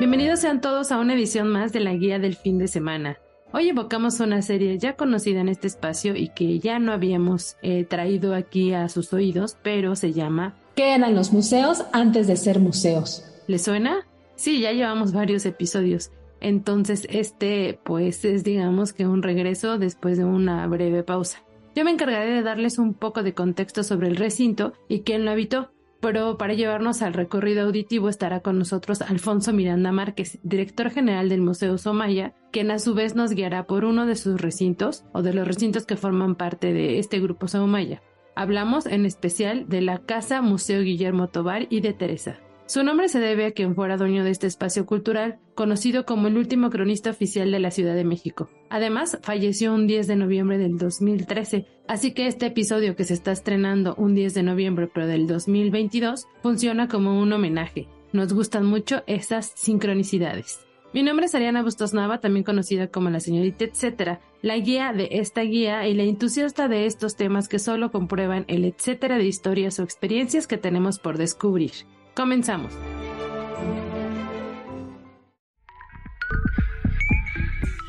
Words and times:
Bienvenidos 0.00 0.40
sean 0.40 0.62
todos 0.62 0.92
a 0.92 0.98
una 0.98 1.12
edición 1.12 1.48
más 1.48 1.74
de 1.74 1.80
la 1.80 1.92
guía 1.92 2.18
del 2.18 2.34
fin 2.34 2.56
de 2.56 2.68
semana. 2.68 3.18
Hoy 3.52 3.68
evocamos 3.68 4.18
una 4.20 4.40
serie 4.40 4.78
ya 4.78 4.96
conocida 4.96 5.42
en 5.42 5.50
este 5.50 5.66
espacio 5.66 6.16
y 6.16 6.28
que 6.28 6.58
ya 6.58 6.78
no 6.78 6.92
habíamos 6.92 7.58
eh, 7.60 7.84
traído 7.84 8.34
aquí 8.34 8.72
a 8.72 8.88
sus 8.88 9.12
oídos, 9.12 9.58
pero 9.62 9.94
se 9.96 10.14
llama 10.14 10.54
¿Qué 10.74 10.94
eran 10.94 11.14
los 11.14 11.34
museos 11.34 11.84
antes 11.92 12.26
de 12.26 12.36
ser 12.36 12.60
museos? 12.60 13.26
¿Les 13.46 13.62
suena? 13.62 14.06
Sí, 14.36 14.62
ya 14.62 14.72
llevamos 14.72 15.12
varios 15.12 15.44
episodios. 15.44 16.10
Entonces 16.40 17.06
este 17.10 17.78
pues 17.84 18.24
es 18.24 18.42
digamos 18.42 18.94
que 18.94 19.06
un 19.06 19.22
regreso 19.22 19.76
después 19.76 20.16
de 20.16 20.24
una 20.24 20.66
breve 20.66 21.02
pausa. 21.02 21.42
Yo 21.74 21.84
me 21.84 21.90
encargaré 21.90 22.30
de 22.30 22.42
darles 22.42 22.78
un 22.78 22.94
poco 22.94 23.22
de 23.22 23.34
contexto 23.34 23.82
sobre 23.82 24.08
el 24.08 24.16
recinto 24.16 24.72
y 24.88 25.00
quién 25.00 25.26
lo 25.26 25.30
habitó, 25.30 25.72
pero 26.00 26.36
para 26.38 26.54
llevarnos 26.54 27.02
al 27.02 27.14
recorrido 27.14 27.64
auditivo 27.64 28.08
estará 28.08 28.40
con 28.40 28.58
nosotros 28.58 29.02
Alfonso 29.02 29.52
Miranda 29.52 29.92
Márquez, 29.92 30.38
director 30.42 30.90
general 30.90 31.28
del 31.28 31.40
Museo 31.40 31.78
Somaya, 31.78 32.34
quien 32.50 32.70
a 32.70 32.78
su 32.78 32.94
vez 32.94 33.14
nos 33.14 33.32
guiará 33.32 33.66
por 33.66 33.84
uno 33.84 34.06
de 34.06 34.16
sus 34.16 34.40
recintos 34.40 35.04
o 35.12 35.22
de 35.22 35.34
los 35.34 35.46
recintos 35.46 35.86
que 35.86 35.96
forman 35.96 36.34
parte 36.34 36.72
de 36.72 36.98
este 36.98 37.20
grupo 37.20 37.48
Somaya. 37.48 38.02
Hablamos 38.34 38.86
en 38.86 39.06
especial 39.06 39.68
de 39.68 39.82
la 39.82 39.98
Casa 39.98 40.40
Museo 40.40 40.82
Guillermo 40.82 41.28
Tobar 41.28 41.66
y 41.68 41.80
de 41.80 41.92
Teresa. 41.92 42.38
Su 42.70 42.84
nombre 42.84 43.08
se 43.08 43.18
debe 43.18 43.46
a 43.46 43.50
quien 43.50 43.74
fuera 43.74 43.96
dueño 43.96 44.22
de 44.22 44.30
este 44.30 44.46
espacio 44.46 44.86
cultural, 44.86 45.40
conocido 45.56 46.06
como 46.06 46.28
el 46.28 46.36
último 46.36 46.70
cronista 46.70 47.10
oficial 47.10 47.50
de 47.50 47.58
la 47.58 47.72
Ciudad 47.72 47.96
de 47.96 48.04
México. 48.04 48.48
Además, 48.68 49.18
falleció 49.22 49.74
un 49.74 49.88
10 49.88 50.06
de 50.06 50.14
noviembre 50.14 50.56
del 50.56 50.78
2013, 50.78 51.66
así 51.88 52.14
que 52.14 52.28
este 52.28 52.46
episodio 52.46 52.94
que 52.94 53.02
se 53.02 53.14
está 53.14 53.32
estrenando 53.32 53.96
un 53.96 54.14
10 54.14 54.34
de 54.34 54.44
noviembre 54.44 54.86
pero 54.86 55.08
del 55.08 55.26
2022 55.26 56.28
funciona 56.44 56.86
como 56.86 57.20
un 57.20 57.32
homenaje. 57.32 57.88
Nos 58.12 58.32
gustan 58.32 58.66
mucho 58.66 59.02
esas 59.08 59.50
sincronicidades. 59.56 60.60
Mi 60.94 61.02
nombre 61.02 61.26
es 61.26 61.34
Ariana 61.34 61.64
Bustos 61.64 61.92
Nava, 61.92 62.20
también 62.20 62.44
conocida 62.44 62.86
como 62.86 63.10
la 63.10 63.18
señorita 63.18 63.64
etcétera, 63.64 64.20
la 64.42 64.56
guía 64.56 64.92
de 64.92 65.08
esta 65.10 65.40
guía 65.40 65.88
y 65.88 65.94
la 65.94 66.04
entusiasta 66.04 66.68
de 66.68 66.86
estos 66.86 67.16
temas 67.16 67.48
que 67.48 67.58
solo 67.58 67.90
comprueban 67.90 68.44
el 68.46 68.64
etcétera 68.64 69.18
de 69.18 69.26
historias 69.26 69.80
o 69.80 69.82
experiencias 69.82 70.46
que 70.46 70.56
tenemos 70.56 71.00
por 71.00 71.18
descubrir. 71.18 71.72
Comenzamos. 72.20 72.74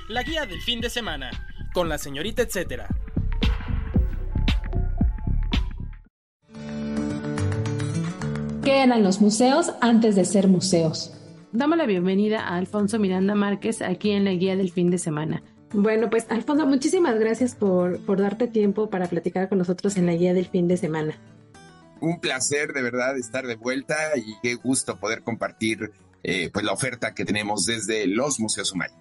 La 0.08 0.24
guía 0.24 0.46
del 0.46 0.62
fin 0.62 0.80
de 0.80 0.90
semana, 0.90 1.32
con 1.74 1.90
la 1.90 1.98
señorita 1.98 2.44
etcétera. 2.44 2.88
¿Qué 8.64 8.84
eran 8.84 9.04
los 9.04 9.20
museos 9.20 9.74
antes 9.82 10.16
de 10.16 10.24
ser 10.24 10.48
museos? 10.48 11.14
Damos 11.52 11.78
la 11.78 11.86
bienvenida 11.86 12.40
a 12.40 12.56
Alfonso 12.56 13.00
Miranda 13.00 13.36
Márquez 13.36 13.82
aquí 13.82 14.12
en 14.12 14.24
la 14.24 14.32
guía 14.32 14.56
del 14.56 14.72
fin 14.72 14.92
de 14.92 14.98
semana. 14.98 15.44
Bueno, 15.74 16.10
pues 16.10 16.26
Alfonso, 16.30 16.66
muchísimas 16.66 17.20
gracias 17.20 17.54
por, 17.54 18.00
por 18.06 18.22
darte 18.22 18.48
tiempo 18.48 18.90
para 18.90 19.08
platicar 19.08 19.50
con 19.50 19.58
nosotros 19.58 19.98
en 19.98 20.06
la 20.06 20.14
guía 20.14 20.34
del 20.34 20.46
fin 20.46 20.70
de 20.70 20.78
semana. 20.78 21.16
Un 22.02 22.20
placer 22.20 22.74
de 22.74 22.82
verdad 22.82 23.18
estar 23.18 23.48
de 23.48 23.56
vuelta 23.56 23.96
y 24.18 24.34
qué 24.42 24.56
gusto 24.56 25.00
poder 25.00 25.24
compartir 25.24 25.92
eh, 26.24 26.50
pues 26.52 26.66
la 26.66 26.74
oferta 26.74 27.14
que 27.14 27.26
tenemos 27.26 27.66
desde 27.66 28.06
los 28.08 28.40
Museos 28.40 28.70
Sumaya. 28.70 28.96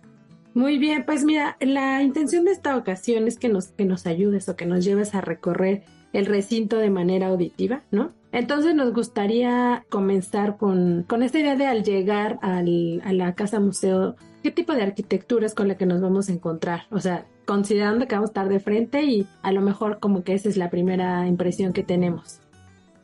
Muy 0.54 0.78
bien, 0.78 1.04
pues 1.06 1.24
mira, 1.24 1.56
la 1.60 2.02
intención 2.02 2.44
de 2.44 2.52
esta 2.52 2.76
ocasión 2.76 3.28
es 3.28 3.38
que 3.38 3.48
nos, 3.48 3.68
que 3.68 3.84
nos 3.84 4.06
ayudes 4.06 4.48
o 4.48 4.56
que 4.56 4.66
nos 4.66 4.84
lleves 4.84 5.14
a 5.14 5.20
recorrer 5.20 5.84
el 6.12 6.26
recinto 6.26 6.76
de 6.78 6.90
manera 6.90 7.28
auditiva, 7.28 7.82
¿no? 7.90 8.12
Entonces 8.32 8.74
nos 8.74 8.92
gustaría 8.92 9.84
comenzar 9.88 10.56
con, 10.56 11.04
con 11.04 11.22
esta 11.22 11.38
idea 11.38 11.56
de 11.56 11.66
al 11.66 11.84
llegar 11.84 12.38
al, 12.42 13.00
a 13.04 13.12
la 13.12 13.34
casa 13.34 13.60
museo, 13.60 14.16
¿qué 14.42 14.50
tipo 14.50 14.72
de 14.72 14.82
arquitectura 14.82 15.46
es 15.46 15.54
con 15.54 15.68
la 15.68 15.76
que 15.76 15.86
nos 15.86 16.00
vamos 16.00 16.28
a 16.28 16.32
encontrar? 16.32 16.82
O 16.90 17.00
sea, 17.00 17.26
considerando 17.44 18.06
que 18.06 18.14
vamos 18.14 18.30
a 18.30 18.32
estar 18.32 18.48
de 18.48 18.60
frente 18.60 19.04
y 19.04 19.26
a 19.42 19.52
lo 19.52 19.60
mejor 19.60 20.00
como 20.00 20.24
que 20.24 20.34
esa 20.34 20.48
es 20.48 20.56
la 20.56 20.70
primera 20.70 21.26
impresión 21.26 21.72
que 21.72 21.82
tenemos. 21.82 22.39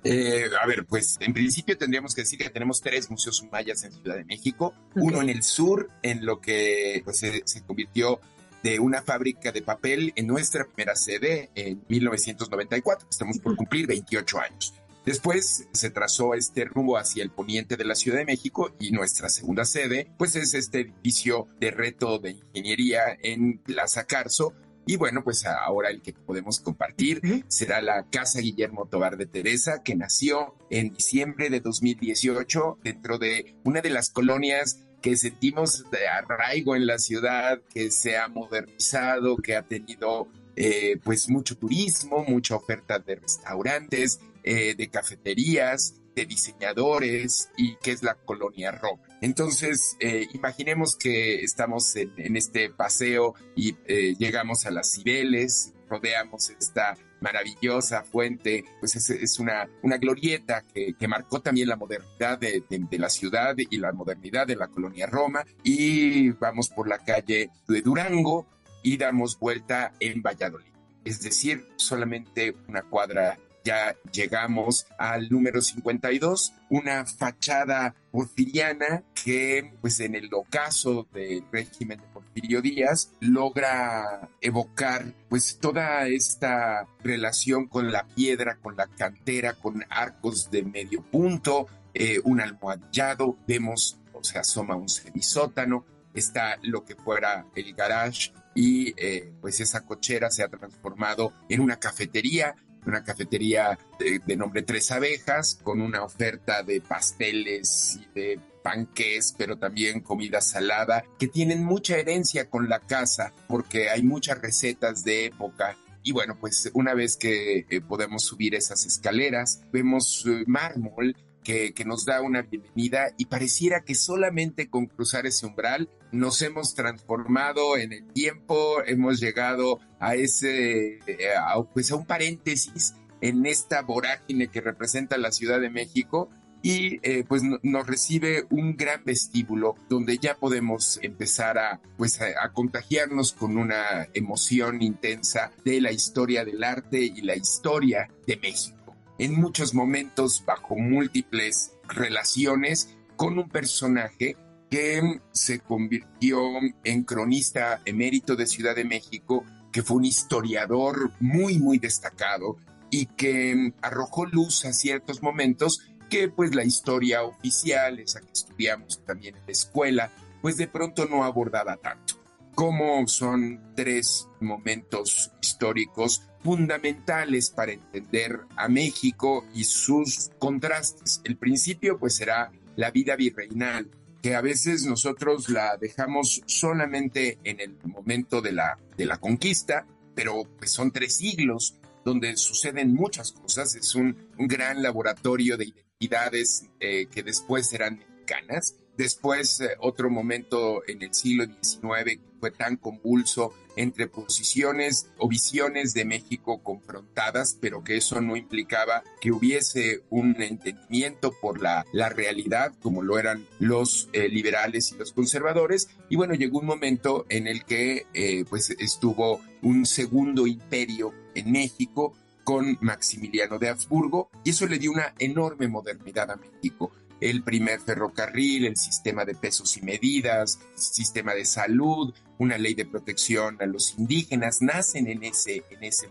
Eh, 0.09 0.51
a 0.63 0.67
ver, 0.67 0.87
pues 0.87 1.17
en 1.21 1.33
principio 1.33 1.77
tendríamos 1.77 2.15
que 2.15 2.23
decir 2.23 2.39
que 2.39 2.49
tenemos 2.49 2.81
tres 2.81 3.11
museos 3.11 3.45
mayas 3.51 3.83
en 3.85 3.93
Ciudad 3.93 4.17
de 4.17 4.25
México. 4.25 4.75
Uno 4.95 5.21
en 5.21 5.31
el 5.31 5.43
sur, 5.43 5.91
en 6.03 6.25
lo 6.25 6.41
que 6.41 7.03
pues, 7.05 7.19
se, 7.19 7.43
se, 7.45 7.63
convirtió 7.63 8.21
de 8.63 8.79
una 8.79 9.03
fábrica 9.03 9.53
de 9.53 9.63
papel 9.63 10.13
en 10.17 10.27
nuestra 10.27 10.65
primera 10.65 10.95
sede 10.95 11.51
en 11.55 11.83
1994. 11.89 13.09
Estamos 13.11 13.39
por 13.39 13.57
cumplir 13.57 13.87
28 13.87 14.39
años. 14.39 14.75
Después 15.07 15.69
se 15.73 15.91
trazó 15.91 16.35
este 16.35 16.65
rumbo 16.65 16.99
hacia 16.99 17.23
el 17.23 17.31
poniente 17.31 17.77
de 17.77 17.85
la 17.85 17.95
Ciudad 17.95 18.19
de 18.19 18.25
México 18.25 18.75
y 18.81 18.91
nuestra 18.91 19.29
segunda 19.29 19.65
sede, 19.65 20.11
pues 20.19 20.35
es 20.35 20.53
este 20.53 20.81
edificio 20.81 21.47
de 21.61 21.71
reto 21.71 22.19
de 22.19 22.31
ingeniería 22.31 23.17
en 23.23 23.59
Plaza 23.59 24.05
Carso, 24.05 24.53
y 24.87 24.97
bueno, 24.97 25.25
pues 25.25 25.45
ahora 25.45 25.91
el 25.91 26.01
que 26.01 26.13
podemos 26.13 26.61
compartir 26.61 27.45
será 27.49 27.83
la 27.83 28.07
Casa 28.09 28.41
Guillermo 28.41 28.87
Tobar 28.87 29.17
de 29.17 29.27
Teresa, 29.27 29.83
que 29.83 29.97
nació 29.97 30.55
en 30.71 30.93
diciembre 30.93 31.51
de 31.51 31.61
2018 31.61 32.79
dentro 32.85 33.19
de 33.19 33.57
una 33.65 33.81
de 33.81 33.91
las 33.91 34.11
colonias 34.11 34.81
que 35.03 35.17
sentimos 35.17 35.91
de 35.91 36.07
arraigo 36.07 36.77
en 36.77 36.87
la 36.87 36.99
ciudad, 36.99 37.61
que 37.75 37.91
se 37.91 38.17
ha 38.17 38.29
modernizado, 38.29 39.37
que 39.37 39.57
ha 39.57 39.63
tenido 39.63 40.29
eh, 40.55 40.99
pues 41.03 41.29
mucho 41.29 41.57
turismo, 41.57 42.25
mucha 42.27 42.57
oferta 42.57 42.99
de 42.99 43.17
restaurantes, 43.17 44.21
eh, 44.45 44.75
de 44.77 44.89
cafeterías, 44.89 45.95
de 46.15 46.27
diseñadores 46.27 47.51
y 47.57 47.77
que 47.77 47.93
es 47.93 48.03
la 48.03 48.15
colonia 48.15 48.73
Roma. 48.73 49.03
Entonces, 49.21 49.97
eh, 50.01 50.27
imaginemos 50.35 50.97
que 50.97 51.43
estamos 51.43 51.97
en, 51.97 52.37
este 52.37 52.71
paseo 52.71 53.35
y 53.55 53.77
eh, 53.87 54.15
llegamos 54.19 54.67
a 54.67 54.71
las 54.71 54.93
Cibeles, 54.93 55.73
rodeamos 55.89 56.51
esta 56.51 56.97
maravillosa 57.21 58.03
fuente, 58.03 58.65
pues 58.79 58.95
es, 58.97 59.09
es 59.11 59.39
una, 59.39 59.69
una 59.83 59.97
glorieta 59.97 60.63
que, 60.75 60.95
que, 60.95 61.09
marcó 61.09 61.41
también 61.41 61.69
la 61.69 61.77
modernidad 61.77 62.39
de, 62.39 62.63
de, 62.69 62.87
de, 62.91 62.99
la 62.99 63.09
ciudad 63.09 63.55
y 63.57 63.79
la 63.79 63.93
modernidad 63.93 64.47
de 64.47 64.57
la 64.57 64.69
colonia 64.69 65.07
Roma 65.07 65.45
y 65.63 66.31
vamos 66.33 66.69
por 66.69 66.89
la 66.89 66.99
calle 66.99 67.51
de 67.67 67.81
Durango 67.81 68.47
y 68.83 68.99
damos 68.99 69.39
vuelta 69.39 69.93
en 69.99 70.23
Valladolid. 70.23 70.67
Es 71.05 71.23
decir, 71.23 71.67
solamente 71.77 72.55
una 72.69 72.83
cuadra 72.83 73.39
ya 73.67 73.97
llegamos 74.13 74.87
al 74.97 75.29
número 75.29 75.61
52, 75.61 76.55
una 76.71 77.05
fachada 77.05 77.97
porfiriana 78.13 79.03
que 79.13 79.73
pues 79.81 79.99
en 79.99 80.15
el 80.15 80.33
ocaso 80.33 81.09
del 81.13 81.43
régimen 81.51 82.01
de 82.01 82.07
Porfirio 82.07 82.63
Díaz 82.63 83.11
logra 83.19 84.29
evocar 84.41 85.13
pues 85.29 85.59
toda 85.59 86.07
esta 86.07 86.87
relación 87.03 87.67
con 87.67 87.91
la 87.91 88.07
piedra, 88.07 88.57
con 88.63 88.77
la 88.77 88.87
cantera, 88.87 89.55
con 89.55 89.85
arcos 89.91 90.49
de 90.49 90.63
medio 90.63 91.03
punto, 91.03 91.67
eh, 91.93 92.21
un 92.23 92.41
almohadillado, 92.41 93.37
vemos, 93.49 93.99
o 94.13 94.23
sea, 94.23 94.43
asoma 94.43 94.77
un 94.77 94.89
semisótano, 94.89 95.85
está 96.15 96.57
lo 96.63 96.85
que 96.85 96.95
fuera 96.95 97.47
el 97.57 97.75
garage 97.75 98.33
y 98.55 98.95
eh, 98.97 99.33
pues 99.41 99.61
esa 99.61 99.85
cochera 99.85 100.31
se 100.31 100.43
ha 100.43 100.49
transformado 100.49 101.33
en 101.49 101.61
una 101.61 101.77
cafetería, 101.77 102.55
una 102.87 103.05
cafetería 103.05 103.79
de, 103.99 104.37
nombre 104.37 104.63
Tres 104.63 104.91
Abejas, 104.91 105.59
con 105.63 105.81
una 105.81 106.03
oferta 106.03 106.63
de 106.63 106.81
pasteles 106.81 107.99
y 108.01 108.19
de 108.19 108.41
panques, 108.63 109.35
pero 109.37 109.59
también 109.59 110.01
comida 110.01 110.41
salada, 110.41 111.05
que 111.19 111.29
tienen 111.29 111.65
mucha 111.65 111.97
herencia 111.99 112.51
con 112.51 112.69
la 112.69 112.81
casa, 112.81 113.33
porque 113.49 113.91
hay 113.91 114.03
muchas 114.03 114.41
recetas 114.41 115.05
de 115.05 115.27
época. 115.27 115.77
Y 116.03 116.13
bueno, 116.13 116.37
pues 116.39 116.71
una 116.75 116.95
vez 116.95 117.17
que 117.17 117.67
eh, 117.69 117.81
podemos 117.81 118.25
subir 118.25 118.55
esas 118.55 118.87
escaleras, 118.87 119.63
vemos 119.73 120.25
eh, 120.27 120.45
mármol 120.47 121.17
que, 121.47 121.85
nos 121.85 122.05
da 122.05 122.21
una 122.23 122.43
bienvenida 122.43 123.13
y 123.17 123.27
pareciera 123.27 123.85
que 123.85 123.95
solamente 123.95 124.69
con 124.69 124.87
cruzar 124.87 125.27
ese 125.27 125.47
umbral 125.47 125.89
nos 126.11 126.43
hemos 126.43 126.75
transformado 126.75 127.77
en 127.77 127.93
el 127.93 128.13
tiempo, 128.13 128.83
hemos 128.85 129.21
llegado 129.21 129.79
a 130.01 130.17
ese, 130.17 130.99
a, 131.39 131.63
pues 131.63 131.93
a 131.93 131.97
un 131.97 132.05
paréntesis 132.05 132.95
en 133.21 133.47
esta 133.47 133.83
vorágine 133.83 134.49
que 134.49 134.61
representa 134.61 135.19
la 135.19 135.31
Ciudad 135.31 135.61
de 135.61 135.71
México 135.71 136.31
y 136.63 136.99
eh, 137.03 137.25
pues 137.29 137.43
nos 137.63 137.87
recibe 137.87 138.45
un 138.51 138.77
gran 138.77 139.05
vestíbulo 139.05 139.77
donde 139.89 140.19
ya 140.19 140.35
podemos 140.35 140.99
empezar 141.01 141.59
a 141.59 141.81
pues 141.97 142.21
a, 142.21 142.53
contagiarnos 142.53 143.33
con 143.33 143.57
una 143.57 144.09
emoción 144.15 144.83
intensa 144.83 145.53
de 145.65 145.81
la 145.81 145.93
historia 145.93 146.45
del 146.45 146.65
arte 146.65 147.05
y 147.05 147.21
la 147.21 147.37
historia 147.37 148.09
de 148.27 148.37
México. 148.39 148.76
En 149.19 149.35
muchos 149.41 149.75
momentos 149.75 150.43
bajo 150.45 150.77
múltiples 150.77 151.73
relaciones 151.89 152.97
con 153.17 153.39
un 153.39 153.49
personaje 153.49 154.37
que 154.71 155.21
se 155.33 155.61
convirtió 155.61 156.39
en 156.85 157.05
cronista 157.05 157.81
emérito 157.85 158.37
de 158.37 158.47
Ciudad 158.47 158.75
de 158.75 158.85
México, 158.85 159.45
que 159.73 159.83
fue 159.83 159.99
un 159.99 160.05
historiador 160.05 161.13
muy 161.21 161.59
muy 161.59 161.79
destacado 161.79 162.57
y 162.91 163.07
que 163.07 163.73
arrojó 163.81 164.27
luz 164.27 164.65
a 164.65 164.73
ciertos 164.73 165.23
momentos 165.23 165.81
que 166.11 166.29
pues 166.29 166.55
la 166.55 166.65
historia 166.65 167.23
oficial, 167.23 167.99
esa 167.99 168.21
que 168.21 168.33
estudiamos 168.33 169.03
también 169.05 169.37
en 169.37 169.47
la 169.47 169.53
escuela, 169.53 170.13
pues 170.43 170.57
de 170.57 170.69
pronto 170.69 171.07
no 171.07 171.25
abordaba 171.25 171.77
tanto. 171.77 172.15
Como 172.55 173.07
son 173.09 173.73
tres 173.75 174.29
momentos 174.41 175.33
históricos 175.43 176.23
fundamentales 176.47 177.51
para 177.51 177.73
entender 177.73 178.39
a 178.55 178.69
México 178.69 179.45
y 179.53 179.65
sus 179.65 180.31
contrastes. 180.39 181.21
El 181.25 181.37
principio 181.37 181.99
pues 181.99 182.15
será 182.15 182.53
la 182.77 182.93
vida 182.93 183.17
virreinal, 183.17 183.91
que 184.23 184.37
a 184.37 184.41
veces 184.43 184.85
nosotros 184.85 185.49
la 185.49 185.77
dejamos 185.77 186.43
solamente 186.47 187.39
en 187.43 187.59
el 187.59 187.77
momento 187.83 188.41
de 188.41 188.53
la, 188.53 188.79
de 188.97 189.07
la 189.07 189.17
conquista, 189.19 189.89
pero 190.15 190.45
pues 190.57 190.71
son 190.71 190.93
tres 190.93 191.17
siglos 191.17 191.75
donde 192.05 192.37
suceden 192.37 192.95
muchas 192.95 193.33
cosas. 193.33 193.75
Es 193.75 193.97
un, 193.97 194.17
un 194.39 194.47
gran 194.47 194.85
laboratorio 194.85 195.57
de 195.57 195.65
identidades 195.65 196.67
eh, 196.79 197.07
que 197.11 197.25
después 197.25 197.69
serán 197.69 197.99
mexicanas. 197.99 198.77
Después, 198.97 199.61
eh, 199.61 199.71
otro 199.81 200.11
momento 200.11 200.83
en 200.87 201.03
el 201.03 201.13
siglo 201.15 201.45
XIX 201.45 202.05
que 202.05 202.21
fue 202.41 202.51
tan 202.51 202.77
convulso 202.77 203.53
entre 203.77 204.07
posiciones 204.07 205.11
o 205.19 205.29
visiones 205.29 205.93
de 205.93 206.07
México 206.07 206.63
confrontadas, 206.63 207.59
pero 207.61 207.85
que 207.85 207.97
eso 207.97 208.21
no 208.23 208.37
implicaba 208.37 209.03
que 209.21 209.33
hubiese 209.33 210.03
un 210.09 210.41
entendimiento 210.41 211.33
por 211.41 211.61
la, 211.61 211.85
la 211.93 212.09
realidad, 212.09 212.73
como 212.81 213.03
lo 213.03 213.19
eran 213.19 213.47
los 213.59 214.09
eh, 214.13 214.29
liberales 214.29 214.93
y 214.93 214.97
los 214.97 215.13
conservadores. 215.13 215.89
Y 216.09 216.17
bueno, 216.17 216.35
llegó 216.35 216.59
un 216.59 216.67
momento 216.67 217.27
en 217.29 217.47
el 217.47 217.65
que 217.65 218.07
pues 218.49 218.71
estuvo 218.71 219.41
un 219.63 219.85
segundo 219.85 220.47
imperio 220.47 221.13
en 221.35 221.53
México 221.53 222.15
con 222.47 222.79
Maximiliano 222.81 223.59
de 223.59 223.69
Habsburgo 223.69 224.31
y 224.45 224.51
eso 224.51 224.67
le 224.67 224.79
dio 224.79 224.93
una 224.93 225.15
enorme 225.19 225.67
modernidad 225.67 226.31
a 226.31 226.37
México. 226.37 226.93
El 227.21 227.43
primer 227.43 227.81
ferrocarril, 227.81 228.67
el 228.67 228.77
sistema 228.77 229.25
de 229.25 229.35
pesos 229.35 229.77
y 229.77 229.83
medidas, 229.83 230.59
sistema 230.75 231.35
de 231.35 231.45
salud, 231.45 232.15
una 232.39 232.59
ley 232.59 232.75
de 232.75 232.87
protección 232.87 233.57
a 233.61 233.67
los 233.67 233.99
indígenas, 233.99 234.61
nacen 234.61 235.07
en 235.09 235.25
ese, 235.25 235.65
en 235.71 235.85
ese. 235.85 236.09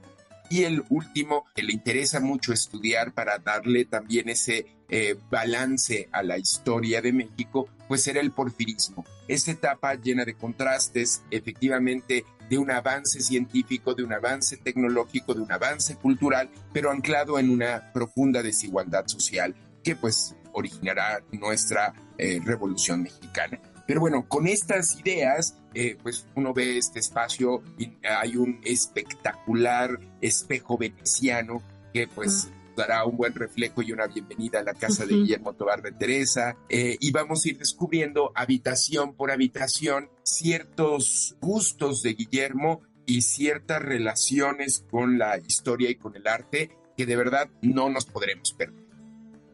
Y 0.50 0.64
el 0.64 0.84
último 0.90 1.46
que 1.56 1.64
le 1.64 1.74
interesa 1.74 2.20
mucho 2.20 2.54
estudiar 2.54 3.14
para 3.14 3.40
darle 3.40 3.86
también 3.86 4.30
ese 4.30 4.66
eh, 4.90 5.16
balance 5.32 6.08
a 6.12 6.22
la 6.22 6.38
historia 6.38 7.02
de 7.02 7.12
México, 7.12 7.68
pues 7.88 8.08
era 8.08 8.22
el 8.22 8.32
porfirismo. 8.32 9.04
Esa 9.28 9.52
etapa 9.52 9.96
llena 9.96 10.26
de 10.26 10.36
contrastes, 10.36 11.24
efectivamente 11.32 12.26
de 12.50 12.58
un 12.60 12.70
avance 12.70 13.22
científico, 13.22 13.96
de 13.96 14.04
un 14.04 14.14
avance 14.14 14.58
tecnológico, 14.58 15.34
de 15.34 15.42
un 15.42 15.52
avance 15.52 15.96
cultural, 15.96 16.50
pero 16.72 16.92
anclado 16.92 17.40
en 17.40 17.50
una 17.50 17.92
profunda 17.92 18.44
desigualdad 18.44 19.08
social 19.08 19.56
que 19.84 19.96
pues 19.96 20.36
originará 20.56 21.24
nuestra 21.32 21.94
eh, 22.18 22.40
revolución 22.44 23.04
mexicana. 23.04 23.60
Pero 23.88 24.00
bueno, 24.00 24.28
con 24.28 24.48
estas 24.48 25.00
ideas, 25.00 25.58
eh, 25.74 25.98
pues 26.02 26.26
uno 26.36 26.54
ve 26.54 26.78
este 26.78 27.00
espacio 27.00 27.62
y 27.78 27.94
hay 28.04 28.36
un 28.36 28.60
espectacular 28.64 30.00
espejo 30.22 30.78
veneciano 30.78 31.62
que 31.94 32.08
pues 32.08 32.50
dará 32.76 33.06
un 33.06 33.16
buen 33.16 33.34
reflejo 33.34 33.82
y 33.82 33.92
una 33.92 34.08
bienvenida 34.08 34.60
a 34.60 34.64
la 34.64 34.74
casa 34.74 35.06
de 35.06 35.16
Guillermo 35.16 35.54
Tobar 35.54 35.82
de 35.82 35.92
Teresa. 35.92 36.58
Eh, 36.70 36.98
y 37.00 37.12
vamos 37.12 37.46
a 37.46 37.50
ir 37.50 37.58
descubriendo 37.58 38.32
habitación 38.36 39.14
por 39.14 39.32
habitación 39.32 40.10
ciertos 40.24 41.38
gustos 41.40 42.02
de 42.02 42.14
Guillermo 42.14 42.82
y 43.06 43.22
ciertas 43.22 43.82
relaciones 43.82 44.84
con 44.90 45.18
la 45.20 45.38
historia 45.38 45.90
y 45.90 45.96
con 45.96 46.16
el 46.16 46.28
arte 46.28 46.72
que 46.98 47.06
de 47.06 47.16
verdad 47.16 47.50
no 47.62 47.90
nos 47.90 48.06
podremos 48.06 48.54
perder. 48.54 48.85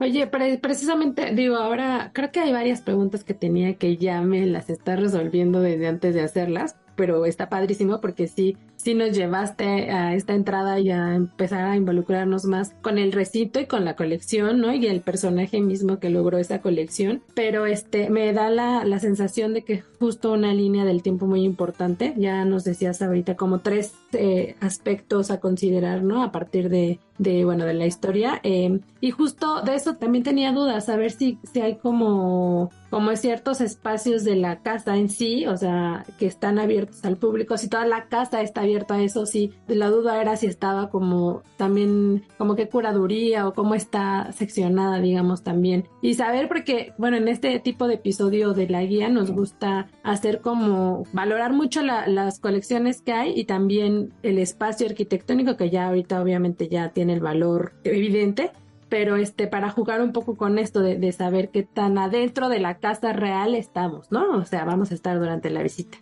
Oye, 0.01 0.25
precisamente, 0.25 1.31
digo, 1.36 1.57
ahora 1.57 2.09
creo 2.12 2.31
que 2.31 2.39
hay 2.39 2.51
varias 2.51 2.81
preguntas 2.81 3.24
que 3.24 3.36
tenía 3.36 3.75
que 3.75 3.98
ya 3.98 4.19
me 4.21 4.48
las 4.48 4.71
está 4.71 4.95
resolviendo 4.95 5.62
desde 5.62 5.88
antes 5.88 6.15
de 6.15 6.21
hacerlas, 6.21 6.75
pero 6.95 7.24
está 7.27 7.50
padrísimo 7.50 8.01
porque 8.01 8.27
sí, 8.27 8.57
sí 8.77 8.95
nos 8.95 9.15
llevaste 9.15 9.92
a 9.92 10.15
esta 10.15 10.33
entrada 10.33 10.80
y 10.80 10.89
a 10.89 11.13
empezar 11.13 11.65
a 11.65 11.75
involucrarnos 11.75 12.45
más 12.45 12.74
con 12.81 12.98
el 12.98 13.12
recinto 13.12 13.59
y 13.59 13.68
con 13.68 13.86
la 13.86 13.95
colección, 13.95 14.59
¿no? 14.59 14.74
Y 14.74 14.88
el 14.88 15.01
personaje 15.01 15.62
mismo 15.62 16.00
que 16.00 16.09
logró 16.09 16.39
esa 16.39 16.62
colección. 16.62 17.21
Pero 17.36 17.68
este, 17.68 18.09
me 18.09 18.33
da 18.33 18.50
la, 18.50 18.83
la 18.83 19.00
sensación 19.00 19.54
de 19.54 19.62
que 19.62 19.83
justo 20.00 20.33
una 20.33 20.51
línea 20.54 20.83
del 20.83 21.04
tiempo 21.04 21.27
muy 21.27 21.44
importante. 21.44 22.15
Ya 22.18 22.44
nos 22.44 22.63
decías 22.63 23.04
ahorita 23.04 23.36
como 23.36 23.59
tres 23.59 23.94
eh, 24.13 24.56
aspectos 24.62 25.30
a 25.30 25.39
considerar, 25.39 26.01
¿no? 26.01 26.24
A 26.24 26.31
partir 26.31 26.69
de, 26.69 27.00
de 27.21 27.45
bueno, 27.45 27.65
de 27.65 27.75
la 27.75 27.85
historia. 27.85 28.39
Eh, 28.44 28.79
y 29.00 29.12
justo 29.12 29.62
de 29.62 29.75
eso 29.75 29.95
también 29.95 30.23
tenía 30.23 30.51
dudas, 30.51 30.89
a 30.89 30.97
ver 30.97 31.12
si, 31.12 31.38
si 31.53 31.62
hay 31.62 31.75
como 31.75 32.71
como 32.91 33.15
ciertos 33.15 33.62
espacios 33.62 34.25
de 34.25 34.35
la 34.35 34.59
casa 34.59 34.97
en 34.97 35.09
sí, 35.09 35.47
o 35.47 35.56
sea, 35.56 36.06
que 36.19 36.27
están 36.27 36.59
abiertos 36.59 37.03
al 37.06 37.15
público, 37.15 37.57
si 37.57 37.69
toda 37.69 37.85
la 37.85 38.07
casa 38.09 38.41
está 38.41 38.62
abierta 38.62 38.95
a 38.95 39.01
eso, 39.01 39.25
sí, 39.25 39.53
la 39.68 39.89
duda 39.89 40.21
era 40.21 40.35
si 40.35 40.47
estaba 40.47 40.89
como 40.89 41.41
también, 41.56 42.23
como 42.38 42.56
qué 42.56 42.68
curaduría 42.68 43.47
o 43.47 43.53
cómo 43.53 43.75
está 43.75 44.33
seccionada, 44.33 45.00
digamos, 45.00 45.41
también. 45.41 45.85
Y 46.01 46.15
saber, 46.15 46.50
porque, 46.50 46.94
bueno, 46.97 47.15
en 47.15 47.29
este 47.29 47.57
tipo 47.59 47.88
de 47.88 47.94
episodio 47.94 48.53
de 48.53 48.68
la 48.68 48.83
guía 48.83 49.07
nos 49.07 49.31
gusta 49.31 49.88
hacer 50.03 50.41
como 50.41 51.06
valorar 51.13 51.53
mucho 51.53 51.81
las 51.81 52.39
colecciones 52.39 53.01
que 53.01 53.13
hay 53.13 53.39
y 53.39 53.45
también 53.45 54.12
el 54.21 54.38
espacio 54.38 54.88
arquitectónico 54.88 55.56
que 55.56 55.69
ya 55.69 55.88
ahorita 55.88 56.21
obviamente 56.21 56.68
ya 56.68 56.89
tiene 56.89 57.10
el 57.11 57.19
valor 57.19 57.73
evidente 57.83 58.51
pero 58.91 59.15
este, 59.15 59.47
para 59.47 59.71
jugar 59.71 60.01
un 60.01 60.11
poco 60.11 60.35
con 60.35 60.59
esto 60.59 60.81
de, 60.81 61.11
saber 61.13 61.49
qué 61.49 61.63
tan 61.63 61.97
adentro 61.97 62.49
de 62.49 62.59
la 62.59 62.77
casa 62.80 63.13
real 63.13 63.56
estamos, 63.56 64.11
¿no? 64.11 64.37
O 64.37 64.45
sea, 64.45 64.65
vamos 64.65 64.91
a 64.91 64.95
estar 64.95 65.18
durante 65.18 65.49
la 65.49 65.63
visita. 65.63 65.97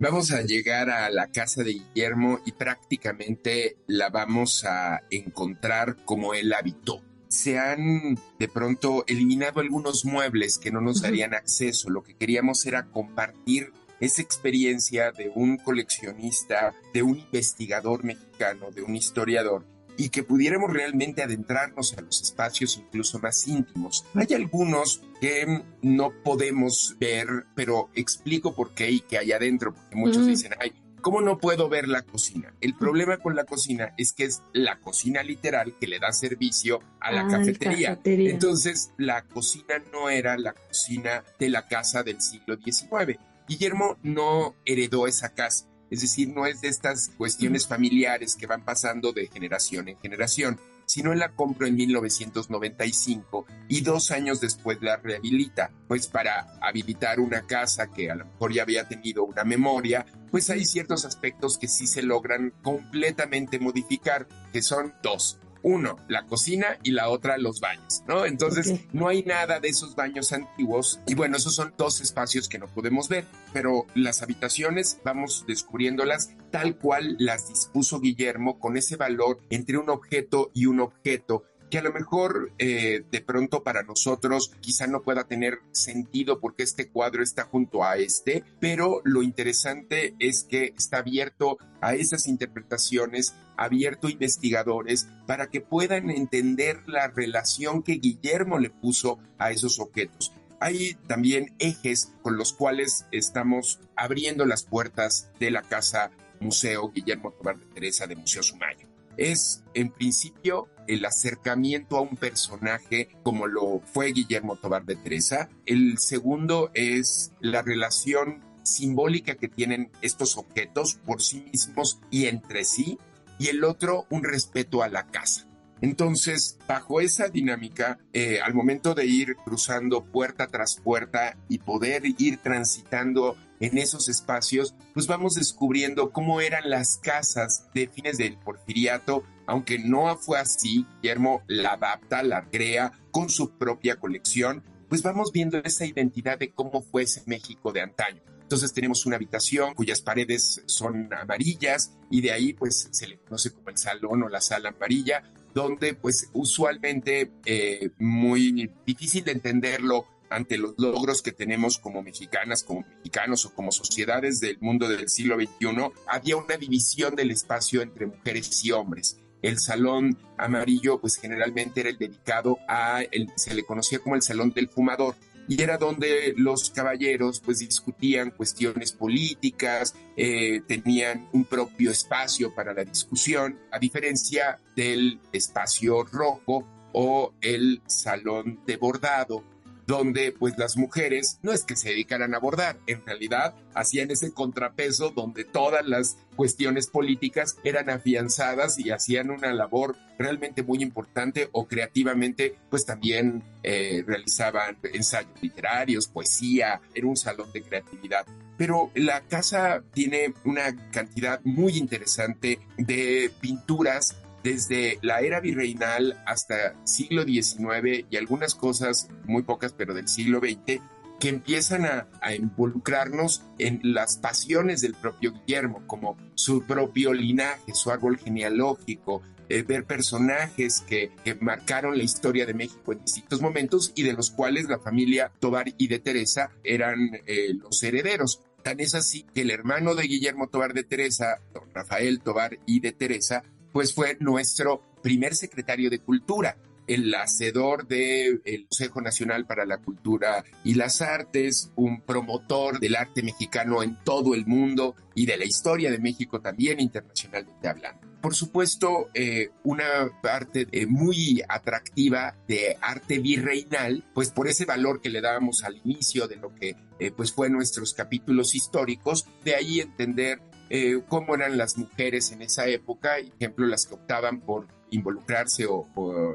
Vamos 0.00 0.32
a 0.32 0.42
llegar 0.42 0.90
a 0.90 1.10
la 1.10 1.28
casa 1.28 1.62
de 1.62 1.74
Guillermo 1.74 2.40
y 2.44 2.50
prácticamente 2.50 3.76
la 3.86 4.10
vamos 4.10 4.64
a 4.64 5.02
encontrar 5.10 5.94
como 6.04 6.34
él 6.34 6.52
habitó. 6.52 7.04
Se 7.28 7.56
han 7.56 8.18
de 8.40 8.48
pronto 8.48 9.04
eliminado 9.06 9.60
algunos 9.60 10.04
muebles 10.04 10.58
que 10.58 10.72
no 10.72 10.80
nos 10.80 11.02
darían 11.02 11.34
acceso. 11.34 11.88
Lo 11.88 12.02
que 12.02 12.16
queríamos 12.16 12.66
era 12.66 12.86
compartir 12.86 13.72
esa 14.00 14.22
experiencia 14.22 15.12
de 15.12 15.30
un 15.32 15.56
coleccionista, 15.56 16.74
de 16.92 17.04
un 17.04 17.20
investigador 17.20 18.02
mexicano, 18.02 18.72
de 18.72 18.82
un 18.82 18.96
historiador 18.96 19.77
y 19.98 20.10
que 20.10 20.22
pudiéramos 20.22 20.72
realmente 20.72 21.22
adentrarnos 21.22 21.92
a 21.98 22.00
los 22.00 22.22
espacios 22.22 22.78
incluso 22.78 23.18
más 23.18 23.46
íntimos. 23.48 24.06
Hay 24.14 24.32
algunos 24.32 25.02
que 25.20 25.62
no 25.82 26.12
podemos 26.22 26.96
ver, 27.00 27.46
pero 27.56 27.90
explico 27.94 28.54
por 28.54 28.72
qué 28.74 28.90
y 28.90 29.00
qué 29.00 29.18
hay 29.18 29.32
adentro, 29.32 29.74
porque 29.74 29.96
muchos 29.96 30.24
dicen, 30.26 30.52
ay, 30.60 30.72
¿Cómo 31.00 31.20
no 31.20 31.38
puedo 31.38 31.68
ver 31.68 31.86
la 31.86 32.02
cocina? 32.02 32.52
El 32.60 32.74
problema 32.74 33.18
con 33.18 33.36
la 33.36 33.44
cocina 33.44 33.94
es 33.96 34.12
que 34.12 34.24
es 34.24 34.42
la 34.52 34.80
cocina 34.80 35.22
literal 35.22 35.76
que 35.78 35.86
le 35.86 36.00
da 36.00 36.12
servicio 36.12 36.80
a 37.00 37.12
la 37.12 37.28
cafetería. 37.28 37.90
cafetería. 37.90 38.30
Entonces, 38.32 38.90
la 38.98 39.22
cocina 39.22 39.80
no 39.92 40.10
era 40.10 40.36
la 40.36 40.54
cocina 40.54 41.22
de 41.38 41.50
la 41.50 41.68
casa 41.68 42.02
del 42.02 42.20
siglo 42.20 42.56
XIX. 42.56 43.16
Guillermo 43.46 43.96
no 44.02 44.56
heredó 44.64 45.06
esa 45.06 45.30
casa. 45.34 45.66
Es 45.90 46.00
decir, 46.00 46.28
no 46.28 46.46
es 46.46 46.60
de 46.60 46.68
estas 46.68 47.10
cuestiones 47.16 47.66
familiares 47.66 48.36
que 48.36 48.46
van 48.46 48.64
pasando 48.64 49.12
de 49.12 49.26
generación 49.28 49.88
en 49.88 49.98
generación, 49.98 50.60
sino 50.88 51.12
él 51.12 51.18
la 51.18 51.34
compró 51.34 51.66
en 51.66 51.76
1995 51.76 53.46
y 53.68 53.82
dos 53.82 54.10
años 54.10 54.40
después 54.40 54.78
la 54.80 54.96
rehabilita, 54.96 55.70
pues 55.86 56.06
para 56.06 56.58
habilitar 56.62 57.20
una 57.20 57.46
casa 57.46 57.90
que 57.90 58.10
a 58.10 58.14
lo 58.14 58.24
mejor 58.24 58.54
ya 58.54 58.62
había 58.62 58.88
tenido 58.88 59.24
una 59.24 59.44
memoria, 59.44 60.06
pues 60.30 60.48
hay 60.48 60.64
ciertos 60.64 61.04
aspectos 61.04 61.58
que 61.58 61.68
sí 61.68 61.86
se 61.86 62.02
logran 62.02 62.54
completamente 62.62 63.58
modificar, 63.58 64.26
que 64.50 64.62
son 64.62 64.94
dos. 65.02 65.38
Uno, 65.62 65.96
la 66.08 66.26
cocina 66.26 66.78
y 66.82 66.92
la 66.92 67.08
otra, 67.08 67.38
los 67.38 67.60
baños, 67.60 68.02
¿no? 68.06 68.24
Entonces, 68.24 68.80
no 68.92 69.08
hay 69.08 69.22
nada 69.22 69.60
de 69.60 69.68
esos 69.68 69.94
baños 69.94 70.32
antiguos. 70.32 71.00
Y 71.06 71.14
bueno, 71.14 71.36
esos 71.36 71.54
son 71.54 71.74
dos 71.76 72.00
espacios 72.00 72.48
que 72.48 72.58
no 72.58 72.66
podemos 72.66 73.08
ver, 73.08 73.26
pero 73.52 73.86
las 73.94 74.22
habitaciones 74.22 75.00
vamos 75.04 75.44
descubriéndolas 75.46 76.30
tal 76.50 76.76
cual 76.76 77.16
las 77.18 77.48
dispuso 77.48 78.00
Guillermo 78.00 78.58
con 78.58 78.76
ese 78.76 78.96
valor 78.96 79.40
entre 79.50 79.78
un 79.78 79.90
objeto 79.90 80.50
y 80.54 80.66
un 80.66 80.80
objeto 80.80 81.44
que 81.70 81.78
a 81.78 81.82
lo 81.82 81.92
mejor 81.92 82.52
eh, 82.58 83.04
de 83.10 83.20
pronto 83.20 83.62
para 83.62 83.82
nosotros 83.82 84.52
quizá 84.60 84.86
no 84.86 85.02
pueda 85.02 85.24
tener 85.24 85.60
sentido 85.72 86.40
porque 86.40 86.62
este 86.62 86.88
cuadro 86.88 87.22
está 87.22 87.44
junto 87.44 87.84
a 87.84 87.96
este, 87.96 88.44
pero 88.60 89.00
lo 89.04 89.22
interesante 89.22 90.14
es 90.18 90.44
que 90.44 90.74
está 90.76 90.98
abierto 90.98 91.58
a 91.80 91.94
esas 91.94 92.26
interpretaciones, 92.26 93.34
abierto 93.56 94.06
a 94.06 94.10
investigadores 94.10 95.08
para 95.26 95.48
que 95.48 95.60
puedan 95.60 96.10
entender 96.10 96.82
la 96.86 97.08
relación 97.08 97.82
que 97.82 97.94
Guillermo 97.94 98.58
le 98.58 98.70
puso 98.70 99.18
a 99.38 99.50
esos 99.50 99.78
objetos. 99.78 100.32
Hay 100.60 100.94
también 101.06 101.54
ejes 101.60 102.12
con 102.22 102.36
los 102.36 102.52
cuales 102.52 103.06
estamos 103.12 103.78
abriendo 103.94 104.44
las 104.44 104.64
puertas 104.64 105.30
de 105.38 105.52
la 105.52 105.62
casa 105.62 106.10
Museo 106.40 106.90
Guillermo 106.90 107.32
Tobar 107.32 107.58
de 107.58 107.66
Teresa 107.66 108.06
de 108.06 108.16
Museo 108.16 108.42
Sumayo 108.42 108.87
es 109.18 109.62
en 109.74 109.90
principio 109.90 110.68
el 110.86 111.04
acercamiento 111.04 111.98
a 111.98 112.00
un 112.00 112.16
personaje 112.16 113.08
como 113.22 113.46
lo 113.46 113.80
fue 113.80 114.12
Guillermo 114.12 114.56
Tobar 114.56 114.86
de 114.86 114.96
Teresa. 114.96 115.50
El 115.66 115.98
segundo 115.98 116.70
es 116.72 117.32
la 117.40 117.60
relación 117.60 118.42
simbólica 118.62 119.34
que 119.34 119.48
tienen 119.48 119.90
estos 120.00 120.38
objetos 120.38 120.94
por 120.94 121.20
sí 121.20 121.44
mismos 121.52 122.00
y 122.10 122.26
entre 122.26 122.64
sí. 122.64 122.98
Y 123.38 123.48
el 123.48 123.62
otro, 123.64 124.06
un 124.10 124.24
respeto 124.24 124.82
a 124.82 124.88
la 124.88 125.06
casa. 125.06 125.46
Entonces, 125.80 126.58
bajo 126.66 127.00
esa 127.00 127.28
dinámica, 127.28 128.00
eh, 128.12 128.40
al 128.40 128.52
momento 128.52 128.94
de 128.94 129.06
ir 129.06 129.36
cruzando 129.36 130.04
puerta 130.04 130.48
tras 130.48 130.76
puerta 130.76 131.36
y 131.48 131.58
poder 131.58 132.02
ir 132.04 132.38
transitando 132.38 133.36
en 133.60 133.78
esos 133.78 134.08
espacios, 134.08 134.74
pues 134.94 135.06
vamos 135.06 135.34
descubriendo 135.34 136.10
cómo 136.10 136.40
eran 136.40 136.68
las 136.70 136.98
casas 136.98 137.68
de 137.74 137.88
fines 137.88 138.18
del 138.18 138.38
porfiriato, 138.38 139.24
aunque 139.46 139.78
no 139.78 140.14
fue 140.16 140.38
así, 140.38 140.86
Guillermo 141.02 141.42
la 141.46 141.72
adapta, 141.72 142.22
la 142.22 142.48
crea 142.48 142.92
con 143.10 143.28
su 143.28 143.56
propia 143.56 143.96
colección, 143.96 144.64
pues 144.88 145.02
vamos 145.02 145.32
viendo 145.32 145.58
esa 145.58 145.84
identidad 145.84 146.38
de 146.38 146.52
cómo 146.52 146.82
fue 146.82 147.02
ese 147.02 147.22
México 147.26 147.72
de 147.72 147.82
antaño. 147.82 148.22
Entonces 148.48 148.72
tenemos 148.72 149.04
una 149.04 149.16
habitación 149.16 149.74
cuyas 149.74 150.00
paredes 150.00 150.62
son 150.64 151.12
amarillas 151.12 151.92
y 152.10 152.22
de 152.22 152.32
ahí 152.32 152.54
pues 152.54 152.88
se 152.90 153.06
le 153.06 153.18
conoce 153.18 153.52
como 153.52 153.68
el 153.68 153.76
salón 153.76 154.22
o 154.22 154.28
la 154.30 154.40
sala 154.40 154.70
amarilla, 154.70 155.22
donde 155.52 155.92
pues 155.92 156.30
usualmente 156.32 157.30
eh, 157.44 157.90
muy 157.98 158.70
difícil 158.86 159.24
de 159.24 159.32
entenderlo 159.32 160.06
ante 160.30 160.58
los 160.58 160.74
logros 160.78 161.22
que 161.22 161.32
tenemos 161.32 161.78
como 161.78 162.02
mexicanas, 162.02 162.62
como 162.64 162.84
mexicanos 162.96 163.46
o 163.46 163.54
como 163.54 163.72
sociedades 163.72 164.40
del 164.40 164.58
mundo 164.60 164.88
del 164.88 165.08
siglo 165.08 165.36
XXI, 165.36 165.90
había 166.06 166.36
una 166.36 166.56
división 166.56 167.14
del 167.14 167.30
espacio 167.30 167.82
entre 167.82 168.06
mujeres 168.06 168.64
y 168.64 168.72
hombres. 168.72 169.20
El 169.40 169.58
salón 169.60 170.18
amarillo, 170.36 171.00
pues 171.00 171.16
generalmente 171.16 171.80
era 171.80 171.90
el 171.90 171.98
dedicado 171.98 172.58
a, 172.68 173.02
el, 173.02 173.30
se 173.36 173.54
le 173.54 173.62
conocía 173.62 174.00
como 174.00 174.16
el 174.16 174.22
salón 174.22 174.52
del 174.52 174.68
fumador, 174.68 175.14
y 175.48 175.62
era 175.62 175.78
donde 175.78 176.34
los 176.36 176.70
caballeros 176.70 177.40
pues 177.40 177.60
discutían 177.60 178.30
cuestiones 178.30 178.92
políticas, 178.92 179.94
eh, 180.16 180.60
tenían 180.66 181.26
un 181.32 181.46
propio 181.46 181.90
espacio 181.90 182.54
para 182.54 182.74
la 182.74 182.84
discusión, 182.84 183.58
a 183.72 183.78
diferencia 183.78 184.58
del 184.76 185.18
espacio 185.32 186.04
rojo 186.04 186.66
o 186.92 187.32
el 187.40 187.80
salón 187.86 188.60
de 188.66 188.76
bordado, 188.76 189.42
donde 189.88 190.32
pues 190.32 190.58
las 190.58 190.76
mujeres 190.76 191.38
no 191.42 191.50
es 191.50 191.64
que 191.64 191.74
se 191.74 191.88
dedicaran 191.88 192.34
a 192.34 192.38
bordar, 192.38 192.78
en 192.86 193.04
realidad 193.06 193.54
hacían 193.72 194.10
ese 194.10 194.34
contrapeso 194.34 195.08
donde 195.08 195.44
todas 195.44 195.84
las 195.86 196.18
cuestiones 196.36 196.88
políticas 196.88 197.56
eran 197.64 197.88
afianzadas 197.88 198.78
y 198.78 198.90
hacían 198.90 199.30
una 199.30 199.50
labor 199.54 199.96
realmente 200.18 200.62
muy 200.62 200.82
importante 200.82 201.48
o 201.52 201.66
creativamente 201.66 202.54
pues 202.68 202.84
también 202.84 203.42
eh, 203.62 204.04
realizaban 204.06 204.76
ensayos 204.92 205.32
literarios, 205.40 206.06
poesía, 206.06 206.82
era 206.94 207.06
un 207.06 207.16
salón 207.16 207.50
de 207.50 207.62
creatividad. 207.62 208.26
Pero 208.58 208.90
la 208.94 209.22
casa 209.22 209.82
tiene 209.94 210.34
una 210.44 210.90
cantidad 210.90 211.40
muy 211.44 211.78
interesante 211.78 212.58
de 212.76 213.30
pinturas 213.40 214.18
desde 214.42 214.98
la 215.02 215.20
era 215.20 215.40
virreinal 215.40 216.22
hasta 216.26 216.74
siglo 216.84 217.24
XIX 217.24 218.06
y 218.10 218.16
algunas 218.16 218.54
cosas, 218.54 219.08
muy 219.24 219.42
pocas, 219.42 219.72
pero 219.72 219.94
del 219.94 220.08
siglo 220.08 220.40
XX, 220.40 220.80
que 221.18 221.28
empiezan 221.28 221.84
a, 221.84 222.34
involucrarnos 222.34 223.42
en 223.58 223.80
las 223.82 224.18
pasiones 224.18 224.80
del 224.80 224.94
propio 224.94 225.32
Guillermo, 225.32 225.82
como 225.86 226.16
su 226.34 226.62
propio 226.62 227.12
linaje, 227.12 227.74
su 227.74 227.90
árbol 227.90 228.18
genealógico, 228.18 229.22
eh, 229.48 229.62
ver 229.62 229.84
personajes 229.84 230.84
que, 230.86 231.10
marcaron 231.40 231.96
la 231.96 232.04
historia 232.04 232.46
de 232.46 232.54
México 232.54 232.92
en 232.92 233.00
distintos 233.00 233.40
momentos 233.40 233.92
y 233.96 234.02
de 234.02 234.12
los 234.12 234.30
cuales 234.30 234.68
la 234.68 234.78
familia 234.78 235.32
Tobar 235.40 235.66
y 235.76 235.88
de 235.88 235.98
Teresa 235.98 236.50
eran 236.62 237.20
eh, 237.26 237.54
los 237.54 237.82
herederos. 237.82 238.42
Tan 238.62 238.80
es 238.80 238.94
así 238.94 239.24
que 239.34 239.42
el 239.42 239.50
hermano 239.50 239.94
de 239.94 240.04
Guillermo 240.04 240.48
Tobar 240.48 240.74
de 240.74 240.84
Teresa, 240.84 241.40
don 241.54 241.72
Rafael 241.72 242.20
Tobar 242.20 242.58
y 242.66 242.80
de 242.80 242.92
Teresa, 242.92 243.42
pues 243.72 243.94
fue 243.94 244.16
nuestro 244.20 244.82
primer 245.02 245.34
secretario 245.34 245.90
de 245.90 246.00
Cultura, 246.00 246.56
el 246.88 247.14
hacedor 247.14 247.86
del 247.86 248.40
Consejo 248.68 249.00
Nacional 249.00 249.46
para 249.46 249.66
la 249.66 249.78
Cultura 249.78 250.44
y 250.64 250.74
las 250.74 251.02
Artes, 251.02 251.70
un 251.76 252.00
promotor 252.00 252.80
del 252.80 252.96
arte 252.96 253.22
mexicano 253.22 253.82
en 253.82 253.96
todo 254.04 254.34
el 254.34 254.46
mundo 254.46 254.96
y 255.14 255.26
de 255.26 255.36
la 255.36 255.44
historia 255.44 255.90
de 255.90 255.98
México 255.98 256.40
también 256.40 256.80
internacionalmente 256.80 257.68
hablando. 257.68 258.08
Por 258.20 258.34
supuesto, 258.34 259.10
eh, 259.14 259.50
una 259.62 259.84
parte 260.20 260.66
eh, 260.72 260.86
muy 260.86 261.40
atractiva 261.48 262.34
de 262.48 262.76
arte 262.80 263.20
virreinal, 263.20 264.04
pues 264.12 264.30
por 264.30 264.48
ese 264.48 264.64
valor 264.64 265.00
que 265.00 265.08
le 265.08 265.20
dábamos 265.20 265.62
al 265.62 265.76
inicio 265.84 266.26
de 266.26 266.36
lo 266.36 266.52
que 266.52 266.74
eh, 266.98 267.12
pues 267.12 267.32
fue 267.32 267.48
nuestros 267.48 267.94
capítulos 267.94 268.56
históricos, 268.56 269.24
de 269.44 269.54
ahí 269.54 269.78
entender 269.78 270.40
eh, 270.70 271.00
cómo 271.08 271.34
eran 271.34 271.56
las 271.56 271.78
mujeres 271.78 272.32
en 272.32 272.42
esa 272.42 272.66
época, 272.66 273.16
por 273.16 273.34
ejemplo, 273.36 273.66
las 273.66 273.86
que 273.86 273.94
optaban 273.94 274.40
por 274.40 274.66
involucrarse 274.90 275.66
o, 275.66 275.86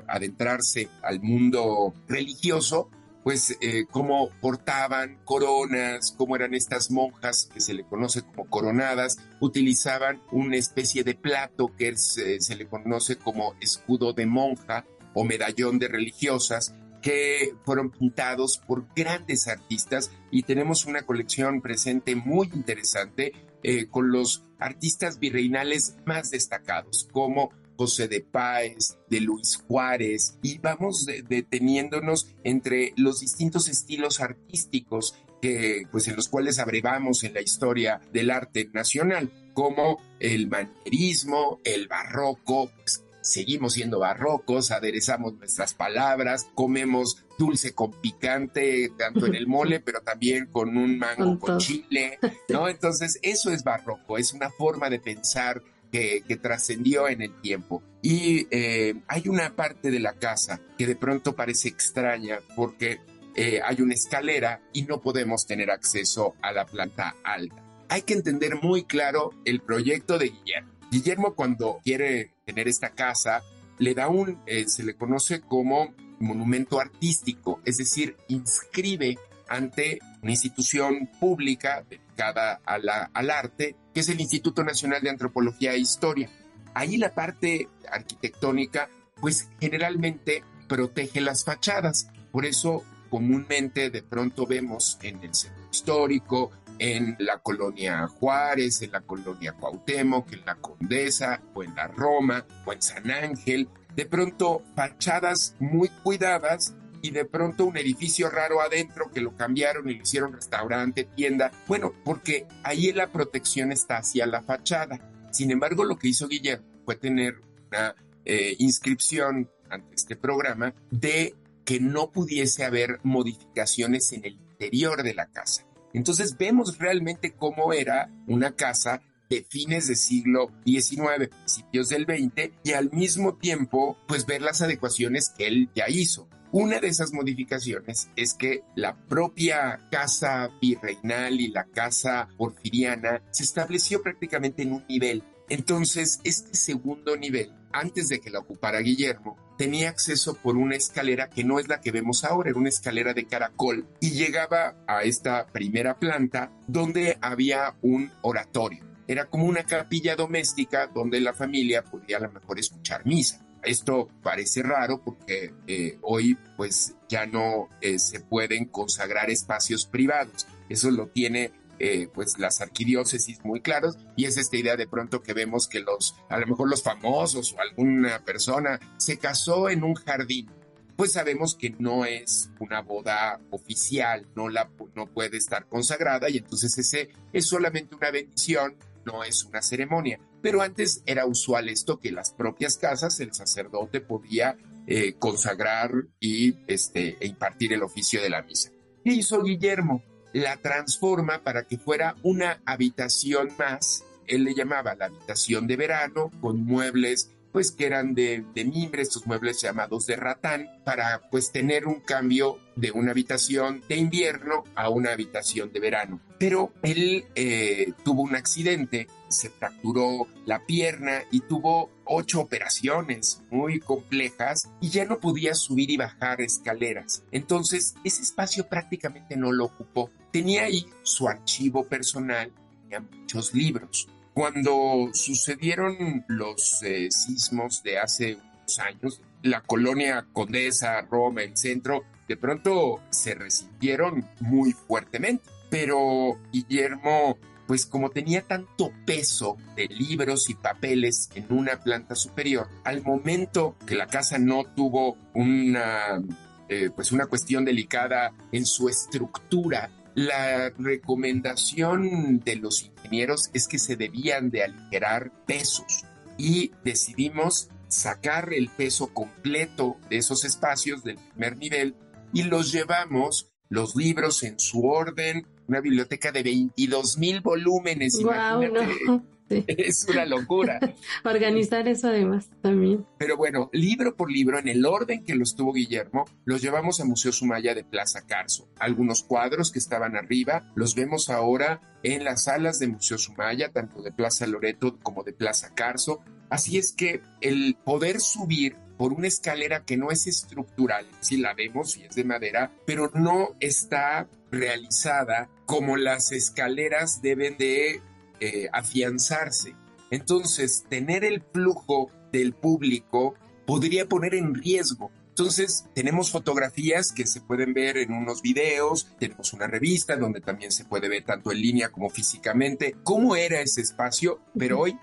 adentrarse 0.08 0.90
al 1.02 1.22
mundo 1.22 1.94
religioso, 2.08 2.90
pues 3.24 3.58
eh, 3.62 3.86
cómo 3.90 4.30
portaban 4.42 5.20
coronas, 5.24 6.13
cómo 6.18 6.36
eran 6.36 6.54
estas 6.54 6.92
monjas 6.92 7.50
que 7.54 7.62
se 7.62 7.74
le 7.74 7.86
conoce 7.86 8.22
como 8.22 8.50
coronadas, 8.50 9.18
utilizaban 9.40 10.22
una 10.32 10.58
especie 10.58 11.04
de 11.04 11.16
plato 11.16 11.72
que 11.78 11.96
se 11.96 12.56
le 12.56 12.68
conoce 12.68 13.16
como 13.18 13.56
escudo 13.62 14.13
de 14.13 14.25
monja 14.25 14.86
o 15.13 15.24
medallón 15.24 15.80
de 15.80 15.88
religiosas, 15.88 16.75
que 17.04 17.54
fueron 17.66 17.92
pintados 17.92 18.58
por 18.58 18.88
grandes 18.96 19.48
artistas. 19.48 20.10
Y 20.32 20.44
tenemos 20.44 20.86
una 20.86 21.04
colección 21.04 21.62
presente 21.62 22.16
muy 22.16 22.50
interesante 22.54 23.34
eh, 23.63 23.88
con 23.88 24.12
los 24.12 24.43
artistas 24.60 25.20
virreinales 25.20 25.96
más 26.05 26.32
destacados, 26.32 27.08
como 27.12 27.51
José 27.75 28.08
de 28.08 28.22
Páez, 28.22 28.98
de 29.10 29.22
Luis 29.22 29.58
Juárez, 29.67 30.38
y 30.41 30.58
vamos 30.60 31.05
deteniéndonos 31.05 32.27
entre 32.43 32.93
los 32.98 33.20
distintos 33.20 33.67
estilos 33.67 34.22
artísticos 34.22 35.15
que, 35.41 35.88
pues, 35.91 36.08
en 36.08 36.15
los 36.15 36.29
cuales 36.29 36.60
abrevamos 36.60 37.24
en 37.24 37.34
la 37.34 37.41
historia 37.41 38.00
del 38.13 38.32
arte 38.32 38.70
nacional, 38.74 39.29
como 39.53 40.01
el 40.20 40.48
manierismo, 40.48 41.60
el 41.63 41.88
barroco, 41.88 42.72
pues, 42.77 43.03
seguimos 43.24 43.74
siendo 43.74 44.00
barrocos, 44.00 44.72
aderezamos 44.72 45.34
nuestras 45.36 45.74
palabras, 45.74 46.48
comemos 46.55 47.23
dulce 47.38 47.74
con 47.74 47.92
picante, 47.92 48.92
tanto 48.98 49.25
en 49.25 49.36
el 49.36 49.48
mole, 49.48 49.80
pero 49.80 50.02
también 50.02 50.48
con 50.48 50.78
un 50.78 50.98
mango 50.98 51.40
con, 51.40 51.58
chile, 51.58 52.20
¿no? 52.50 52.68
Entonces, 52.68 53.20
eso 53.22 53.52
es 53.52 53.63
barroco, 53.63 54.18
es 54.18 54.34
una 54.34 54.50
forma 54.50 54.90
de 54.90 55.00
pensar 55.00 55.62
que, 55.92 56.40
trascendió 56.42 57.08
en 57.08 57.22
el 57.22 57.40
tiempo. 57.42 57.84
Y 58.02 58.48
eh, 58.50 58.96
hay 59.08 59.28
una 59.28 59.56
parte 59.56 59.92
de 59.92 60.00
la 60.00 60.13
casa 60.13 60.60
que 60.78 60.88
de 60.88 60.96
pronto 60.96 61.36
parece 61.36 61.70
extraña 61.70 62.40
porque 62.56 63.00
eh, 63.36 63.62
hay 63.63 63.82
una 63.82 63.94
escalera 63.94 64.62
y 64.74 64.84
no 64.84 65.02
podemos 65.02 65.46
tener 65.46 65.70
acceso 65.70 66.36
a 66.42 66.52
la 66.52 66.66
planta 66.66 67.16
alta. 67.24 67.63
Hay 67.90 68.02
que 68.02 68.13
entender 68.13 68.56
muy 68.62 68.84
claro 68.84 69.32
el 69.46 69.62
proyecto 69.62 70.18
de 70.18 70.30
Guillermo. 70.30 70.74
Guillermo 70.92 71.36
cuando 71.36 71.80
quiere 71.84 72.34
tener 72.46 72.68
esta 72.68 72.90
casa, 72.90 73.44
le 73.78 73.94
da 73.94 74.08
un, 74.08 74.40
eh, 74.46 74.68
se 74.68 74.84
le 74.84 74.96
conoce 74.96 75.42
como 75.42 75.94
monumento 76.20 76.79
artístico, 76.79 77.62
es 77.65 77.77
decir, 77.77 78.17
inscribe 78.27 79.17
ante 79.48 80.00
una 80.22 80.32
institución 80.32 81.10
pública 81.20 81.84
dedicada 81.89 82.62
al 82.65 83.29
arte, 83.29 83.75
que 83.93 84.00
es 84.00 84.10
el 84.10 84.22
Instituto 84.22 84.63
Nacional 84.63 85.01
de 85.01 85.10
Antropología 85.10 85.74
e 85.74 85.79
Historia. 85.79 86.29
Ahí 86.74 86.98
la 86.98 87.13
parte 87.13 87.70
arquitectónica 87.91 88.89
pues 89.20 89.50
generalmente 89.60 90.43
protege 90.67 91.22
las 91.22 91.46
fachadas. 91.46 92.10
Por 92.32 92.46
eso 92.46 92.84
comúnmente 93.10 93.89
de 93.89 94.01
pronto 94.01 94.48
vemos 94.48 94.98
en 95.03 95.24
el 95.24 95.36
centro 95.36 95.63
histórico, 95.72 96.51
en 96.79 97.15
la 97.20 97.38
colonia 97.38 98.08
Juárez, 98.08 98.82
en 98.82 98.91
la 98.91 99.01
colonia 99.01 99.53
Cuauhtémoc, 99.53 100.34
en 100.34 100.46
la 100.46 100.55
Condesa 100.55 101.41
o 101.53 101.63
en 101.63 101.75
la 101.75 101.88
Roma 101.88 102.46
o 102.65 102.74
en 102.74 102.82
San 102.82 103.12
Ángel, 103.12 103.70
de 103.95 104.05
pronto 104.05 104.63
fachadas 104.75 105.55
muy 105.59 105.89
cuidadas 106.03 106.75
y 107.01 107.12
de 107.12 107.25
pronto 107.25 107.65
un 107.65 107.77
edificio 107.77 108.29
raro 108.29 108.62
adentro 108.62 109.12
que 109.12 109.19
lo 109.19 109.35
cambiaron 109.35 109.89
y 109.89 109.95
lo 109.95 110.03
hicieron 110.03 110.33
restaurante, 110.33 111.03
tienda. 111.03 111.51
Bueno, 111.67 111.93
porque 112.05 112.47
ahí 112.63 112.93
la 112.93 113.12
protección 113.12 113.71
está 113.71 113.97
hacia 113.97 114.25
la 114.25 114.41
fachada. 114.41 115.00
Sin 115.31 115.51
embargo, 115.51 115.83
lo 115.83 115.97
que 115.97 116.07
hizo 116.07 116.27
Guillermo 116.29 116.65
fue 116.85 116.95
tener 116.95 117.41
una 117.69 117.95
eh, 118.23 118.55
inscripción 118.59 119.50
ante 119.69 119.95
este 119.95 120.15
programa 120.15 120.73
de 120.91 121.35
que 121.65 121.79
no 121.81 122.12
pudiese 122.12 122.63
haber 122.63 123.00
modificaciones 123.03 124.12
en 124.13 124.25
el 124.25 124.33
interior 124.33 125.03
de 125.03 125.13
la 125.13 125.27
casa. 125.27 125.65
Entonces 125.93 126.38
vemos 126.38 126.77
realmente 126.77 127.33
cómo 127.33 127.73
era 127.73 128.09
una 128.27 128.55
casa 128.55 129.01
de 129.34 129.46
fines 129.50 129.88
del 129.88 129.98
siglo 129.98 130.52
XIX, 130.66 131.30
principios 131.30 131.90
del 131.90 132.06
XX, 132.06 132.52
y 132.63 132.74
al 132.74 132.92
mismo 132.92 133.36
tiempo, 133.36 133.98
pues 134.08 134.25
ver 134.25 134.42
las 134.42 134.62
adecuaciones 134.62 135.34
que 135.36 135.48
él 135.48 135.70
ya 135.75 135.90
hizo. 135.90 136.28
Una 136.52 136.80
de 136.80 136.88
esas 136.88 137.13
modificaciones 137.13 138.10
es 138.16 138.36
que 138.36 138.62
la 138.75 138.96
propia 138.96 139.88
casa 139.90 140.52
virreinal 140.62 141.42
y 141.42 141.48
la 141.48 141.66
casa 141.66 142.30
porfiriana 142.38 143.24
se 143.32 143.44
estableció 143.44 144.04
prácticamente 144.04 144.62
en 144.62 144.74
un 144.74 144.86
nivel. 144.88 145.24
Entonces, 145.50 146.20
este 146.24 146.56
segundo 146.56 147.18
nivel, 147.18 147.52
antes 147.72 148.08
de 148.08 148.20
que 148.20 148.30
la 148.30 148.40
ocupara 148.40 148.82
Guillermo, 148.82 149.36
tenía 149.58 149.90
acceso 149.90 150.36
por 150.36 150.56
una 150.56 150.75
escalera 150.75 151.30
que 151.30 151.44
no 151.44 151.58
es 151.58 151.68
la 151.68 151.82
que 151.82 151.92
vemos 151.92 152.24
ahora, 152.24 152.52
era 152.52 152.60
una 152.60 152.70
escalera 152.70 153.13
de 153.16 153.25
caracol 153.25 153.88
y 154.00 154.12
llegaba 154.12 154.75
a 154.88 155.04
esta 155.04 155.48
primera 155.48 155.98
planta 155.98 156.52
donde 156.68 157.18
había 157.20 157.75
un 157.82 158.12
oratorio. 158.22 158.92
Era 159.07 159.25
como 159.25 159.45
una 159.45 159.63
capilla 159.63 160.15
doméstica 160.15 160.88
donde 160.88 161.19
la 161.19 161.33
familia 161.33 161.83
podía 161.83 162.17
a 162.17 162.22
lo 162.22 162.31
mejor 162.31 162.60
escuchar 162.60 163.05
misa. 163.05 163.45
Esto 163.63 164.10
parece 164.22 164.62
raro 164.62 165.01
porque 165.03 165.53
eh, 165.67 165.98
hoy 166.01 166.38
pues 166.57 166.95
ya 167.07 167.25
no 167.25 167.69
eh, 167.81 167.98
se 167.98 168.19
pueden 168.19 168.65
consagrar 168.65 169.29
espacios 169.29 169.86
privados. 169.86 170.48
Eso 170.69 170.91
lo 170.91 171.07
tiene 171.07 171.51
eh, 171.79 172.07
pues 172.13 172.38
las 172.38 172.62
arquidiócesis 172.62 173.43
muy 173.43 173.60
claros 173.60 173.98
y 174.15 174.25
es 174.25 174.38
esta 174.38 174.55
idea 174.57 174.75
de 174.75 174.88
pronto 174.88 175.24
que 175.24 175.33
vemos 175.33 175.67
que 175.67 175.79
los, 175.79 176.15
a 176.29 176.38
lo 176.38 176.45
mejor 176.45 176.69
los 176.69 176.83
famosos 176.83 177.53
o 177.53 177.60
alguna 177.60 178.24
persona 178.24 178.79
se 178.98 179.17
casó 179.17 179.69
en 179.69 179.83
un 179.83 179.95
jardín, 179.95 180.50
pues 180.95 181.13
sabemos 181.13 181.55
que 181.55 181.72
no 181.79 182.05
es 182.05 182.51
una 182.60 182.81
boda 182.81 183.41
oficial, 183.50 184.27
no, 184.36 184.50
la, 184.50 184.69
no 184.95 185.07
puede 185.07 185.38
estar 185.38 185.67
consagrada 185.67 186.29
y 186.29 186.38
entonces 186.38 186.77
ese 186.77 187.10
es 187.33 187.48
solamente 187.48 187.95
una 187.95 188.12
bendición, 188.12 188.75
no 189.05 189.24
es 189.24 189.43
una 189.45 189.62
ceremonia. 189.62 190.19
Pero 190.41 190.62
antes 190.62 191.03
era 191.05 191.25
usual 191.25 191.69
esto 191.69 192.00
que 192.00 192.12
las 192.12 192.31
propias 192.31 192.77
casas 192.77 193.19
el 193.19 193.33
sacerdote 193.33 194.01
podía 194.01 194.57
eh, 194.88 195.13
consagrar 195.19 195.91
y 196.19 196.55
este, 196.67 197.17
e 197.19 197.27
impartir 197.27 197.74
el 197.74 197.83
oficio 197.83 198.22
de 198.22 198.29
la 198.29 198.41
misa. 198.43 198.72
¿Qué 199.03 199.13
hizo 199.13 199.41
Guillermo? 199.43 200.03
la 200.33 200.57
transforma 200.57 201.43
para 201.43 201.63
que 201.63 201.77
fuera 201.77 202.15
una 202.24 202.62
habitación 202.65 203.51
más. 203.57 204.03
Él 204.25 204.43
le 204.43 204.55
llamaba 204.55 204.95
la 204.95 205.05
habitación 205.05 205.67
de 205.67 205.77
verano, 205.77 206.31
con 206.41 206.65
muebles 206.65 207.29
pues 207.53 207.72
que 207.72 207.86
eran 207.86 208.15
de, 208.15 208.43
mimbre, 208.55 209.03
estos 209.03 209.27
muebles 209.27 209.62
llamados 209.62 210.07
de 210.07 210.17
ratán, 210.17 210.67
para 210.83 211.22
pues 211.29 211.51
tener 211.51 211.88
un 211.88 212.01
cambio 212.01 212.57
de 212.75 212.91
una 212.91 213.12
habitación 213.12 213.83
de 213.88 213.95
invierno 213.95 214.63
a 214.75 214.89
una 214.89 215.13
habitación 215.13 215.72
de 215.72 215.79
verano. 215.79 216.19
Pero 216.39 216.74
él 216.81 217.25
eh, 217.36 217.93
tuvo 218.03 218.24
un 218.24 218.36
accidente, 218.36 219.07
se 219.29 219.51
fracturó 219.51 220.27
la 220.45 220.65
pierna 220.65 221.22
y 221.31 221.41
tuvo 221.41 221.91
ocho 222.05 222.41
operaciones 222.41 223.43
muy 223.51 223.79
complejas 223.79 224.69
y 224.81 224.89
ya 224.89 225.05
no 225.05 225.19
podía 225.19 225.53
subir 225.53 225.91
y 225.91 225.98
bajar 225.98 226.41
escaleras. 226.41 227.24
Entonces 227.31 227.93
ese 228.03 228.24
espacio 228.24 228.67
prácticamente 228.67 229.38
no 229.38 229.51
lo 229.51 229.65
ocupó. 229.65 230.10
Tenía 230.32 230.63
ahí 230.63 230.88
su 231.04 231.28
archivo 231.28 231.86
personal, 231.88 232.51
tenía 232.82 232.99
muchos 232.99 233.54
libros. 233.54 234.08
Cuando 234.34 235.10
sucedieron 235.13 236.26
los 236.28 236.82
eh, 236.82 237.10
sismos 237.12 237.84
de 237.84 238.00
hace 238.00 238.36
unos 238.36 238.80
años, 238.80 239.22
la 239.43 239.62
colonia 239.62 240.26
Condesa, 240.34 241.02
Roma, 241.02 241.43
el 241.43 241.56
centro, 241.56 242.04
de 242.28 242.38
pronto 242.38 243.02
se 243.12 243.36
resintieron 243.36 244.28
muy 244.39 244.72
fuertemente. 244.72 245.43
Pero 245.69 246.39
Guillermo, 246.52 247.38
pues 247.67 247.86
como 247.86 248.10
tenía 248.10 248.41
tanto 248.41 248.91
peso 249.06 249.58
de 249.76 249.88
libros 249.88 250.50
y 250.50 250.56
papeles 250.56 251.30
en 251.36 251.52
una 251.52 251.80
planta 251.80 252.15
superior, 252.15 252.67
al 252.84 253.04
momento 253.04 253.76
que 253.86 253.96
la 253.96 254.08
casa 254.08 254.38
no 254.38 254.63
tuvo 254.63 255.17
una, 255.34 256.22
eh, 256.69 256.89
pues 256.96 257.12
una 257.12 257.28
cuestión 257.28 257.65
delicada 257.65 258.34
en 258.52 258.65
su 258.65 258.89
estructura, 258.89 259.91
la 260.15 260.69
recomendación 260.78 262.39
de 262.39 262.56
los 262.56 262.84
ingenieros 262.84 263.49
es 263.54 263.67
que 263.67 263.80
se 263.80 263.95
debían 263.95 264.49
de 264.49 264.63
aligerar 264.63 265.32
pesos 265.45 266.06
y 266.38 266.71
decidimos 266.84 267.69
sacar 267.88 268.54
el 268.54 268.69
peso 268.69 269.13
completo 269.13 269.97
de 270.10 270.17
esos 270.17 270.45
espacios 270.45 271.04
del 271.04 271.17
primer 271.17 271.58
nivel 271.58 271.95
y 272.32 272.43
los 272.43 272.71
llevamos 272.71 273.52
los 273.69 273.95
libros 273.95 274.43
en 274.43 274.60
su 274.60 274.86
orden, 274.86 275.47
una 275.67 275.80
biblioteca 275.80 276.32
de 276.32 276.43
22 276.43 277.17
mil 277.17 277.41
volúmenes. 277.41 278.19
Wow, 278.21 279.23
Es 279.67 280.06
una 280.10 280.25
locura. 280.25 280.79
Organizar 281.23 281.88
eso 281.88 282.08
además 282.08 282.49
también. 282.62 283.06
Pero 283.17 283.38
bueno, 283.38 283.69
libro 283.73 284.15
por 284.15 284.32
libro, 284.32 284.60
en 284.60 284.67
el 284.67 284.86
orden 284.86 285.23
que 285.23 285.36
los 285.36 285.56
tuvo 285.56 285.73
Guillermo, 285.73 286.25
los 286.45 286.62
llevamos 286.62 286.99
a 286.99 287.06
Museo 287.06 287.32
Sumaya 287.32 287.73
de 287.73 287.84
Plaza 287.84 288.25
Carso. 288.25 288.67
Algunos 288.79 289.23
cuadros 289.23 289.71
que 289.71 289.79
estaban 289.79 290.15
arriba 290.15 290.71
los 290.75 290.95
vemos 290.95 291.29
ahora 291.29 291.82
en 292.03 292.23
las 292.23 292.45
salas 292.45 292.79
de 292.79 292.88
Museo 292.88 293.17
Sumaya, 293.17 293.71
tanto 293.71 294.01
de 294.01 294.12
Plaza 294.12 294.47
Loreto 294.47 294.99
como 295.01 295.23
de 295.23 295.34
Plaza 295.34 295.73
Carso. 295.73 296.21
Así 296.49 296.77
es 296.77 296.91
que 296.91 297.21
el 297.41 297.75
poder 297.84 298.19
subir 298.19 298.75
por 298.97 299.12
una 299.13 299.27
escalera 299.27 299.84
que 299.86 299.97
no 299.97 300.12
es 300.12 300.27
estructural, 300.27 301.08
si 301.19 301.38
la 301.38 301.53
vemos 301.53 301.97
y 301.97 302.03
es 302.03 302.15
de 302.15 302.23
madera, 302.23 302.71
pero 302.86 303.12
no 303.13 303.56
está 303.60 304.27
realizada 304.51 305.49
como 305.65 305.97
las 305.97 306.32
escaleras 306.32 307.21
deben 307.21 307.58
de 307.58 308.01
eh, 308.39 308.67
afianzarse. 308.72 309.76
Entonces, 310.12 310.86
tener 310.89 311.24
el 311.24 311.41
flujo 311.41 312.12
del 312.32 312.54
público 312.54 313.36
podría 313.65 314.08
poner 314.08 314.36
en 314.36 314.54
riesgo. 314.54 315.12
Entonces, 315.30 315.86
tenemos 315.96 316.30
fotografías 316.30 317.12
que 317.12 317.26
se 317.26 317.41
pueden 317.41 317.74
ver 317.74 317.98
en 317.98 318.13
unos 318.13 318.43
videos, 318.43 319.08
tenemos 319.17 319.52
una 319.54 319.65
revista 319.65 320.15
donde 320.15 320.41
también 320.41 320.72
se 320.72 320.86
puede 320.86 321.10
ver 321.10 321.24
tanto 321.24 321.52
en 321.52 321.60
línea 321.60 321.89
como 321.89 322.12
físicamente 322.12 322.96
cómo 323.04 323.36
era 323.36 323.60
ese 323.60 323.82
espacio, 323.82 324.39
pero 324.56 324.80
hoy 324.80 324.96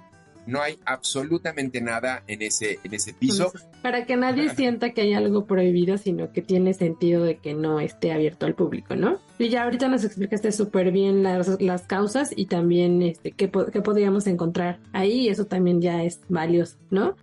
no 0.51 0.61
hay 0.61 0.79
absolutamente 0.85 1.81
nada 1.81 2.23
en 2.27 2.43
ese, 2.43 2.81
en 2.85 2.95
ese 2.95 3.15
piso. 3.15 3.53
Para 3.83 4.05
que 4.05 4.17
nadie 4.17 4.51
sienta 4.55 4.91
que 4.91 5.03
hay 5.03 5.15
algo 5.15 5.47
prohibido, 5.47 5.97
sino 5.97 6.33
que 6.33 6.43
tiene 6.43 6.75
sentido 6.75 7.25
de 7.25 7.39
que 7.39 7.55
no 7.55 7.81
esté 7.81 8.13
abierto 8.13 8.47
al 8.47 8.55
público, 8.55 8.97
¿no? 8.97 9.19
Y 9.39 9.49
ya 9.49 9.65
ahorita 9.65 9.89
nos 9.89 10.05
explicaste 10.05 10.53
súper 10.53 10.91
bien 10.93 11.23
las, 11.23 11.61
las, 11.61 11.83
causas 11.83 12.31
y 12.37 12.47
también 12.47 13.01
este, 13.01 13.33
qué, 13.33 13.51
qué 13.73 13.81
podríamos 13.81 14.27
encontrar 14.27 14.81
ahí, 14.93 15.23
y 15.23 15.29
eso 15.29 15.47
también 15.47 15.81
ya 15.81 16.03
es 16.03 16.21
valioso, 16.29 16.77
¿no? 16.91 17.17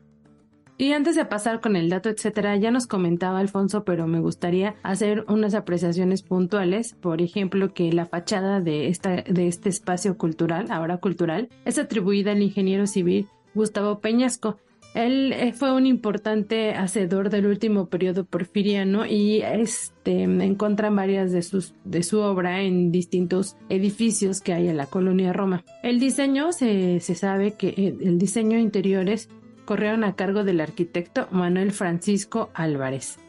Y 0.79 0.91
antes 0.91 1.15
de 1.15 1.25
pasar 1.25 1.59
con 1.59 1.75
el 1.75 1.89
dato, 1.89 2.09
etcétera, 2.09 2.55
ya 2.55 2.69
nos 2.69 2.85
comentaba 2.85 3.39
Alfonso, 3.39 3.83
pero 3.83 4.05
me 4.05 4.19
gustaría 4.19 4.75
hacer 4.83 5.25
unas 5.27 5.55
apreciaciones 5.55 6.21
puntuales. 6.21 6.95
Por 7.01 7.21
ejemplo, 7.21 7.73
que 7.73 7.91
la 7.91 8.05
fachada 8.05 8.61
de, 8.61 8.87
esta, 8.87 9.23
de 9.23 9.47
este 9.47 9.69
espacio 9.69 10.17
cultural, 10.17 10.67
ahora 10.69 10.97
cultural, 10.97 11.49
es 11.65 11.79
atribuida 11.79 12.33
al 12.33 12.43
ingeniero 12.43 12.85
civil 12.85 13.27
Gustavo 13.55 13.99
Peñasco. 13.99 14.57
Él 14.93 15.33
eh, 15.33 15.53
fue 15.53 15.73
un 15.73 15.85
importante 15.85 16.73
hacedor 16.73 17.29
del 17.29 17.45
último 17.45 17.87
periodo 17.87 18.23
porfiriano 18.23 19.05
y 19.05 19.41
este, 19.41 20.23
encuentran 20.23 20.95
varias 20.95 21.31
de, 21.31 21.41
sus, 21.41 21.73
de 21.83 22.03
su 22.03 22.19
obra 22.19 22.61
en 22.61 22.91
distintos 22.91 23.57
edificios 23.69 24.41
que 24.41 24.53
hay 24.53 24.67
en 24.69 24.77
la 24.77 24.85
colonia 24.85 25.33
Roma. 25.33 25.63
El 25.83 25.99
diseño, 25.99 26.51
se, 26.51 26.99
se 26.99 27.15
sabe 27.15 27.53
que 27.53 27.69
eh, 27.69 27.95
el 28.01 28.17
diseño 28.17 28.57
interiores 28.57 29.29
corrieron 29.67 30.03
a 30.03 30.15
cargo 30.15 30.43
del 30.43 30.61
arquitecto 30.61 31.27
Manuel 31.29 31.71
Francisco 31.71 32.49
Álvarez. 32.55 33.19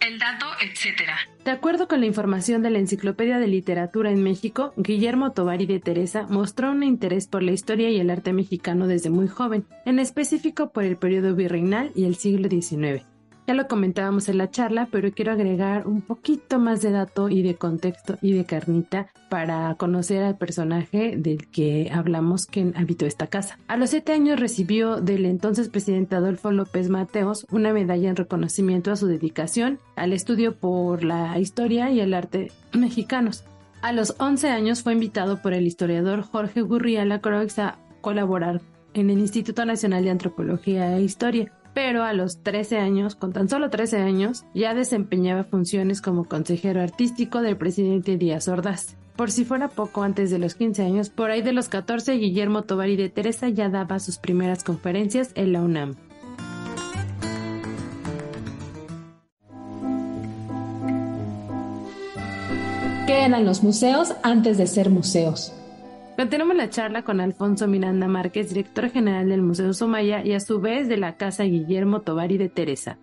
el 0.00 0.18
dato, 0.20 0.46
etc. 0.62 1.10
De 1.44 1.50
acuerdo 1.50 1.88
con 1.88 2.00
la 2.00 2.06
información 2.06 2.62
de 2.62 2.70
la 2.70 2.78
Enciclopedia 2.78 3.38
de 3.38 3.48
Literatura 3.48 4.10
en 4.10 4.22
México, 4.22 4.72
Guillermo 4.76 5.32
Tovari 5.32 5.66
de 5.66 5.80
Teresa 5.80 6.26
mostró 6.28 6.70
un 6.70 6.84
interés 6.84 7.26
por 7.26 7.42
la 7.42 7.50
historia 7.50 7.90
y 7.90 7.98
el 7.98 8.10
arte 8.10 8.32
mexicano 8.32 8.86
desde 8.86 9.10
muy 9.10 9.26
joven, 9.26 9.66
en 9.84 9.98
específico 9.98 10.70
por 10.70 10.84
el 10.84 10.96
periodo 10.96 11.34
virreinal 11.34 11.90
y 11.96 12.04
el 12.04 12.14
siglo 12.14 12.48
XIX. 12.48 13.15
Ya 13.46 13.54
lo 13.54 13.68
comentábamos 13.68 14.28
en 14.28 14.38
la 14.38 14.50
charla, 14.50 14.88
pero 14.90 15.12
quiero 15.12 15.30
agregar 15.30 15.86
un 15.86 16.02
poquito 16.02 16.58
más 16.58 16.82
de 16.82 16.90
dato 16.90 17.28
y 17.28 17.42
de 17.42 17.54
contexto 17.54 18.18
y 18.20 18.32
de 18.32 18.44
carnita 18.44 19.06
para 19.30 19.72
conocer 19.76 20.24
al 20.24 20.36
personaje 20.36 21.16
del 21.16 21.46
que 21.48 21.90
hablamos 21.94 22.46
que 22.46 22.72
habitó 22.74 23.06
esta 23.06 23.28
casa. 23.28 23.58
A 23.68 23.76
los 23.76 23.90
siete 23.90 24.12
años 24.12 24.40
recibió 24.40 25.00
del 25.00 25.26
entonces 25.26 25.68
presidente 25.68 26.16
Adolfo 26.16 26.50
López 26.50 26.88
Mateos 26.88 27.46
una 27.52 27.72
medalla 27.72 28.10
en 28.10 28.16
reconocimiento 28.16 28.90
a 28.90 28.96
su 28.96 29.06
dedicación 29.06 29.78
al 29.94 30.12
estudio 30.12 30.56
por 30.56 31.04
la 31.04 31.38
historia 31.38 31.90
y 31.92 32.00
el 32.00 32.14
arte 32.14 32.50
mexicanos. 32.72 33.44
A 33.80 33.92
los 33.92 34.16
11 34.18 34.48
años 34.48 34.82
fue 34.82 34.94
invitado 34.94 35.40
por 35.40 35.52
el 35.52 35.68
historiador 35.68 36.22
Jorge 36.22 36.62
Gurría 36.62 37.20
Croix 37.20 37.56
a 37.60 37.78
colaborar 38.00 38.60
en 38.94 39.10
el 39.10 39.20
Instituto 39.20 39.64
Nacional 39.64 40.02
de 40.02 40.10
Antropología 40.10 40.96
e 40.96 41.02
Historia 41.02 41.52
pero 41.76 42.04
a 42.04 42.14
los 42.14 42.42
13 42.42 42.78
años, 42.78 43.16
con 43.16 43.34
tan 43.34 43.50
solo 43.50 43.68
13 43.68 43.98
años, 43.98 44.46
ya 44.54 44.72
desempeñaba 44.72 45.44
funciones 45.44 46.00
como 46.00 46.24
consejero 46.24 46.80
artístico 46.80 47.42
del 47.42 47.58
presidente 47.58 48.16
Díaz 48.16 48.48
Ordaz. 48.48 48.96
Por 49.14 49.30
si 49.30 49.44
fuera 49.44 49.68
poco 49.68 50.02
antes 50.02 50.30
de 50.30 50.38
los 50.38 50.54
15 50.54 50.82
años, 50.82 51.10
por 51.10 51.30
ahí 51.30 51.42
de 51.42 51.52
los 51.52 51.68
14, 51.68 52.14
Guillermo 52.14 52.62
Tovari 52.62 52.96
de 52.96 53.10
Teresa 53.10 53.50
ya 53.50 53.68
daba 53.68 53.98
sus 53.98 54.16
primeras 54.16 54.64
conferencias 54.64 55.32
en 55.34 55.52
la 55.52 55.60
UNAM. 55.60 55.96
¿Qué 63.06 63.26
eran 63.26 63.44
los 63.44 63.62
museos 63.62 64.14
antes 64.22 64.56
de 64.56 64.66
ser 64.66 64.88
museos? 64.88 65.52
Continuamos 66.16 66.56
la 66.56 66.70
charla 66.70 67.02
con 67.02 67.20
Alfonso 67.20 67.68
Miranda 67.68 68.08
Márquez, 68.08 68.48
director 68.48 68.88
general 68.88 69.28
del 69.28 69.42
Museo 69.42 69.74
Somaya 69.74 70.24
y 70.24 70.32
a 70.32 70.40
su 70.40 70.60
vez 70.60 70.88
de 70.88 70.96
la 70.96 71.18
Casa 71.18 71.44
Guillermo 71.44 72.00
Tovari 72.00 72.38
de 72.38 72.48
Teresa. 72.48 72.98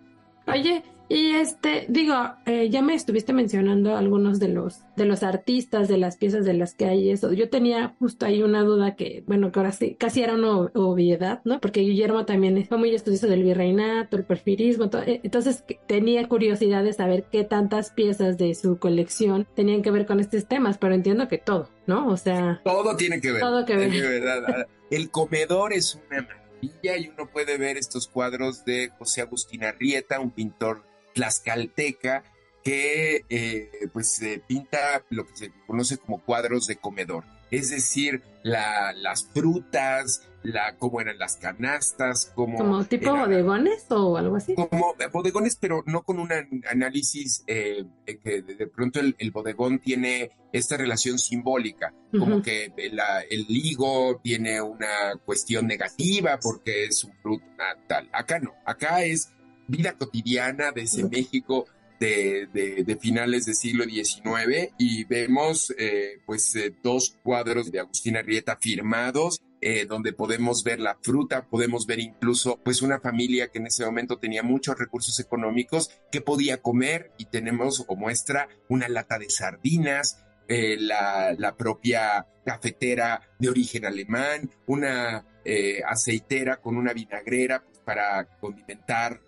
Oye, 0.48 0.82
y 1.08 1.32
este, 1.32 1.84
digo, 1.88 2.14
eh, 2.46 2.70
ya 2.70 2.80
me 2.80 2.94
estuviste 2.94 3.34
mencionando 3.34 3.96
algunos 3.96 4.40
de 4.40 4.48
los, 4.48 4.80
de 4.96 5.04
los 5.04 5.22
artistas, 5.22 5.86
de 5.86 5.98
las 5.98 6.16
piezas 6.16 6.46
de 6.46 6.54
las 6.54 6.74
que 6.74 6.86
hay 6.86 7.10
eso. 7.10 7.32
Yo 7.32 7.50
tenía 7.50 7.94
justo 7.98 8.24
ahí 8.24 8.42
una 8.42 8.62
duda 8.62 8.96
que, 8.96 9.22
bueno, 9.26 9.52
que 9.52 9.58
ahora 9.58 9.72
sí, 9.72 9.96
casi 9.96 10.22
era 10.22 10.34
una 10.34 10.70
obviedad, 10.74 11.42
¿no? 11.44 11.60
Porque 11.60 11.80
Guillermo 11.80 12.24
también 12.24 12.64
fue 12.66 12.78
muy 12.78 12.94
estudioso 12.94 13.26
del 13.26 13.42
virreinato, 13.42 14.16
el 14.16 14.24
perfirismo, 14.24 14.88
eh, 15.06 15.20
entonces 15.22 15.64
tenía 15.86 16.26
curiosidad 16.26 16.82
de 16.82 16.94
saber 16.94 17.24
qué 17.30 17.44
tantas 17.44 17.90
piezas 17.90 18.38
de 18.38 18.54
su 18.54 18.78
colección 18.78 19.46
tenían 19.54 19.82
que 19.82 19.90
ver 19.90 20.06
con 20.06 20.20
estos 20.20 20.46
temas, 20.46 20.78
pero 20.78 20.94
entiendo 20.94 21.28
que 21.28 21.38
todo, 21.38 21.68
¿no? 21.86 22.08
O 22.08 22.16
sea... 22.16 22.62
Todo 22.64 22.96
tiene 22.96 23.20
que 23.20 23.30
ver. 23.30 23.40
Todo 23.40 23.66
que 23.66 23.76
ver. 23.76 23.92
El 24.90 25.10
comedor 25.10 25.74
es 25.74 26.00
una 26.06 26.22
maravilla 26.22 26.96
y 26.96 27.08
uno 27.08 27.28
puede 27.30 27.58
ver 27.58 27.76
estos 27.76 28.08
cuadros 28.08 28.64
de 28.64 28.90
José 28.98 29.20
Agustín 29.20 29.64
Arrieta, 29.64 30.18
un 30.18 30.30
pintor 30.30 30.93
tlaxcalteca 31.14 32.24
que 32.62 33.24
eh, 33.28 33.70
pues 33.92 34.20
pinta 34.46 35.04
lo 35.10 35.26
que 35.26 35.36
se 35.36 35.52
conoce 35.66 35.98
como 35.98 36.22
cuadros 36.24 36.66
de 36.66 36.76
comedor, 36.76 37.24
es 37.50 37.70
decir, 37.70 38.22
las 38.42 39.28
frutas, 39.32 40.28
la, 40.42 40.76
cómo 40.76 41.00
eran 41.00 41.18
las 41.18 41.36
canastas, 41.36 42.32
como... 42.34 42.58
¿Como 42.58 42.84
tipo 42.84 43.16
bodegones 43.16 43.86
o 43.90 44.16
algo 44.16 44.36
así? 44.36 44.54
Como 44.54 44.94
bodegones, 45.12 45.56
pero 45.56 45.82
no 45.86 46.02
con 46.02 46.18
un 46.18 46.30
análisis 46.70 47.44
eh, 47.46 47.84
que 48.06 48.42
de 48.42 48.66
pronto 48.66 49.00
el, 49.00 49.30
bodegón 49.30 49.78
tiene 49.78 50.30
esta 50.52 50.76
relación 50.76 51.18
simbólica, 51.18 51.94
como 52.10 52.42
que 52.42 52.72
el 52.76 53.46
higo 53.48 54.20
tiene 54.22 54.60
una 54.60 55.16
cuestión 55.24 55.66
negativa 55.66 56.38
porque 56.40 56.84
es 56.84 57.04
un 57.04 57.12
fruto 57.22 57.44
natal. 57.56 58.08
Acá 58.12 58.38
no, 58.38 58.52
acá 58.64 59.04
es 59.04 59.30
vida 59.68 59.96
cotidiana 59.96 60.72
de 60.72 60.82
ese 60.82 61.04
México 61.04 61.66
de, 62.00 62.98
finales 63.00 63.46
del 63.46 63.54
siglo 63.54 63.84
XIX 63.84 64.72
y 64.78 65.04
vemos 65.04 65.72
eh, 65.78 66.20
pues 66.26 66.54
eh, 66.56 66.74
dos 66.82 67.16
cuadros 67.22 67.70
de 67.70 67.80
Agustina 67.80 68.22
Rieta 68.22 68.56
firmados 68.60 69.40
eh, 69.60 69.86
donde 69.86 70.12
podemos 70.12 70.62
ver 70.62 70.78
la 70.78 70.98
fruta, 71.00 71.46
podemos 71.46 71.86
ver 71.86 71.98
incluso 72.00 72.60
pues 72.62 72.82
una 72.82 73.00
familia 73.00 73.48
que 73.48 73.58
en 73.58 73.68
ese 73.68 73.84
momento 73.84 74.18
tenía 74.18 74.42
muchos 74.42 74.78
recursos 74.78 75.18
económicos 75.20 75.90
que 76.12 76.20
podía 76.20 76.60
comer 76.60 77.12
y 77.16 77.26
tenemos 77.26 77.84
como 77.86 78.02
muestra 78.02 78.48
una 78.68 78.88
lata 78.88 79.18
de 79.18 79.30
sardinas, 79.30 80.18
la, 80.46 81.34
la, 81.38 81.56
propia 81.56 82.26
cafetera 82.44 83.22
de 83.38 83.48
origen 83.48 83.86
alemán, 83.86 84.50
una 84.66 85.24
aceitera 85.86 86.60
con 86.60 86.76
una 86.76 86.92
vinagrera 86.92 87.64
para 87.84 88.24
condimentar 88.40 89.20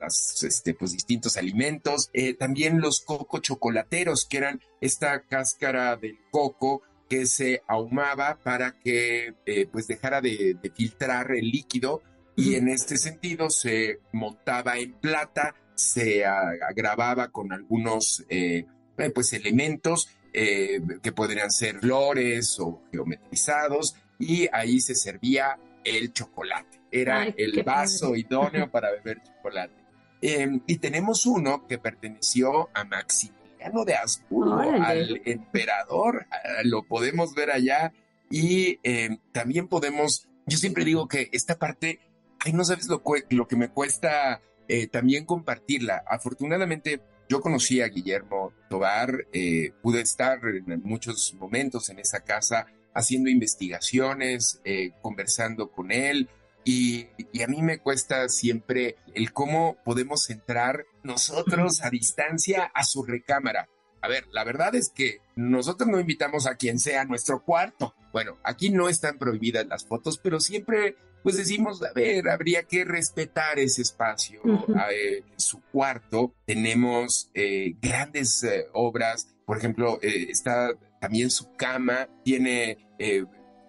este, 0.43 0.75
pues, 0.75 0.93
distintos 0.93 1.37
alimentos. 1.37 2.11
Eh, 2.13 2.35
también 2.35 2.81
los 2.81 3.01
coco 3.01 3.39
chocolateros, 3.39 4.27
que 4.27 4.39
eran 4.39 4.61
esta 4.81 5.23
cáscara 5.23 5.97
del 5.97 6.19
coco 6.31 6.83
que 7.09 7.27
se 7.27 7.63
ahumaba 7.69 8.39
para 8.43 8.73
que 8.79 9.35
eh, 9.47 9.67
pues 9.71 9.87
dejara 9.87 10.21
de, 10.21 10.57
filtrar 10.75 11.31
el 11.33 11.51
líquido 11.51 12.03
y 12.35 12.57
en 12.57 12.69
este 12.69 12.97
sentido 12.97 13.49
se 13.49 14.01
montaba 14.13 14.77
en 14.79 14.93
plata, 14.95 15.55
se 15.75 16.25
agravaba 16.25 17.29
con 17.29 17.53
algunos 17.53 18.25
eh, 18.29 18.67
pues 19.15 19.33
elementos 19.33 20.09
que 20.33 21.13
podrían 21.15 21.51
ser 21.51 21.79
flores 21.79 22.61
o 22.61 22.83
geometrizados 22.93 23.97
y 24.19 24.49
ahí 24.53 24.81
se 24.81 24.95
servía 24.95 25.59
el 25.83 26.13
chocolate 26.13 26.77
era 27.01 27.25
el 27.25 27.63
vaso 27.63 28.15
idóneo 28.15 28.71
para 28.71 28.91
beber 28.91 29.23
chocolate. 29.23 29.75
Em, 30.21 30.61
y 30.67 30.79
tenemos 30.79 31.27
uno 31.27 31.67
que 31.67 31.79
perteneció 31.79 32.71
a 32.75 32.85
Maximiliano 32.85 33.85
de 33.85 33.95
Habsburgo, 33.95 34.61
al 34.61 35.21
emperador, 35.25 36.27
lo 36.65 36.85
podemos 36.85 37.35
ver 37.35 37.51
allá. 37.51 37.93
Y 38.31 38.79
em, 38.83 39.19
también 39.33 39.69
podemos, 39.69 40.29
yo 40.47 40.57
siempre 40.59 40.85
digo 40.85 41.07
que 41.07 41.29
esta 41.33 41.59
parte, 41.59 42.01
ay, 42.41 42.53
no 42.53 42.65
sabes 42.65 42.89
lo, 42.89 43.03
lo 43.31 43.47
que 43.47 43.57
me 43.57 43.69
cuesta 43.69 44.41
eh, 44.69 44.89
también 44.89 45.25
compartirla. 45.25 46.03
Afortunadamente, 46.07 47.01
yo 47.29 47.41
conocí 47.41 47.81
a 47.81 47.89
Guillermo 47.89 48.53
Tobar, 48.69 49.27
eh, 49.33 49.73
pude 49.83 50.01
estar 50.01 50.41
en 50.45 50.83
muchos 50.83 51.35
momentos 51.35 51.89
en 51.89 51.99
esa 51.99 52.21
casa 52.21 52.67
haciendo 52.95 53.31
investigaciones, 53.31 54.61
eh, 54.65 54.93
conversando 55.03 55.71
con 55.71 55.93
él, 55.93 56.29
y, 56.67 57.07
a 57.43 57.47
mí 57.47 57.63
me 57.63 57.79
cuesta 57.79 58.29
siempre 58.29 58.97
el 59.15 59.33
cómo 59.33 59.77
podemos 59.85 60.29
entrar 60.31 60.85
nosotros 61.05 61.81
a 61.85 61.91
distancia 61.91 62.73
a 62.75 62.83
su 62.83 63.05
recámara. 63.05 63.69
A 64.03 64.09
ver, 64.09 64.27
la 64.33 64.43
verdad 64.43 64.75
es 64.75 64.91
que 64.91 65.21
nosotros 65.37 65.89
no 65.89 66.01
invitamos 66.01 66.49
a 66.49 66.57
quien 66.57 66.81
sea 66.81 67.03
a 67.03 67.05
nuestro 67.05 67.45
cuarto. 67.45 67.95
Bueno, 68.13 68.37
aquí 68.43 68.71
no 68.71 68.89
están 68.89 69.17
prohibidas 69.17 69.65
las 69.69 69.87
fotos, 69.87 70.19
pero 70.19 70.41
siempre 70.41 70.97
pues 71.23 71.37
decimos, 71.37 71.83
a 71.83 71.93
ver, 71.93 72.29
habría 72.29 72.65
que 72.65 72.85
respetar 72.85 73.61
ese 73.61 73.83
espacio. 73.83 74.41
en 74.45 75.41
su 75.41 75.61
cuarto 75.73 76.35
tenemos 76.47 77.31
eh, 77.35 77.75
grandes 77.81 78.43
eh, 78.43 78.67
obras, 78.73 79.35
por 79.45 79.57
ejemplo, 79.57 80.01
está 80.03 80.73
también 81.01 81.31
su 81.31 81.55
cama, 81.55 82.09
tiene 82.25 82.79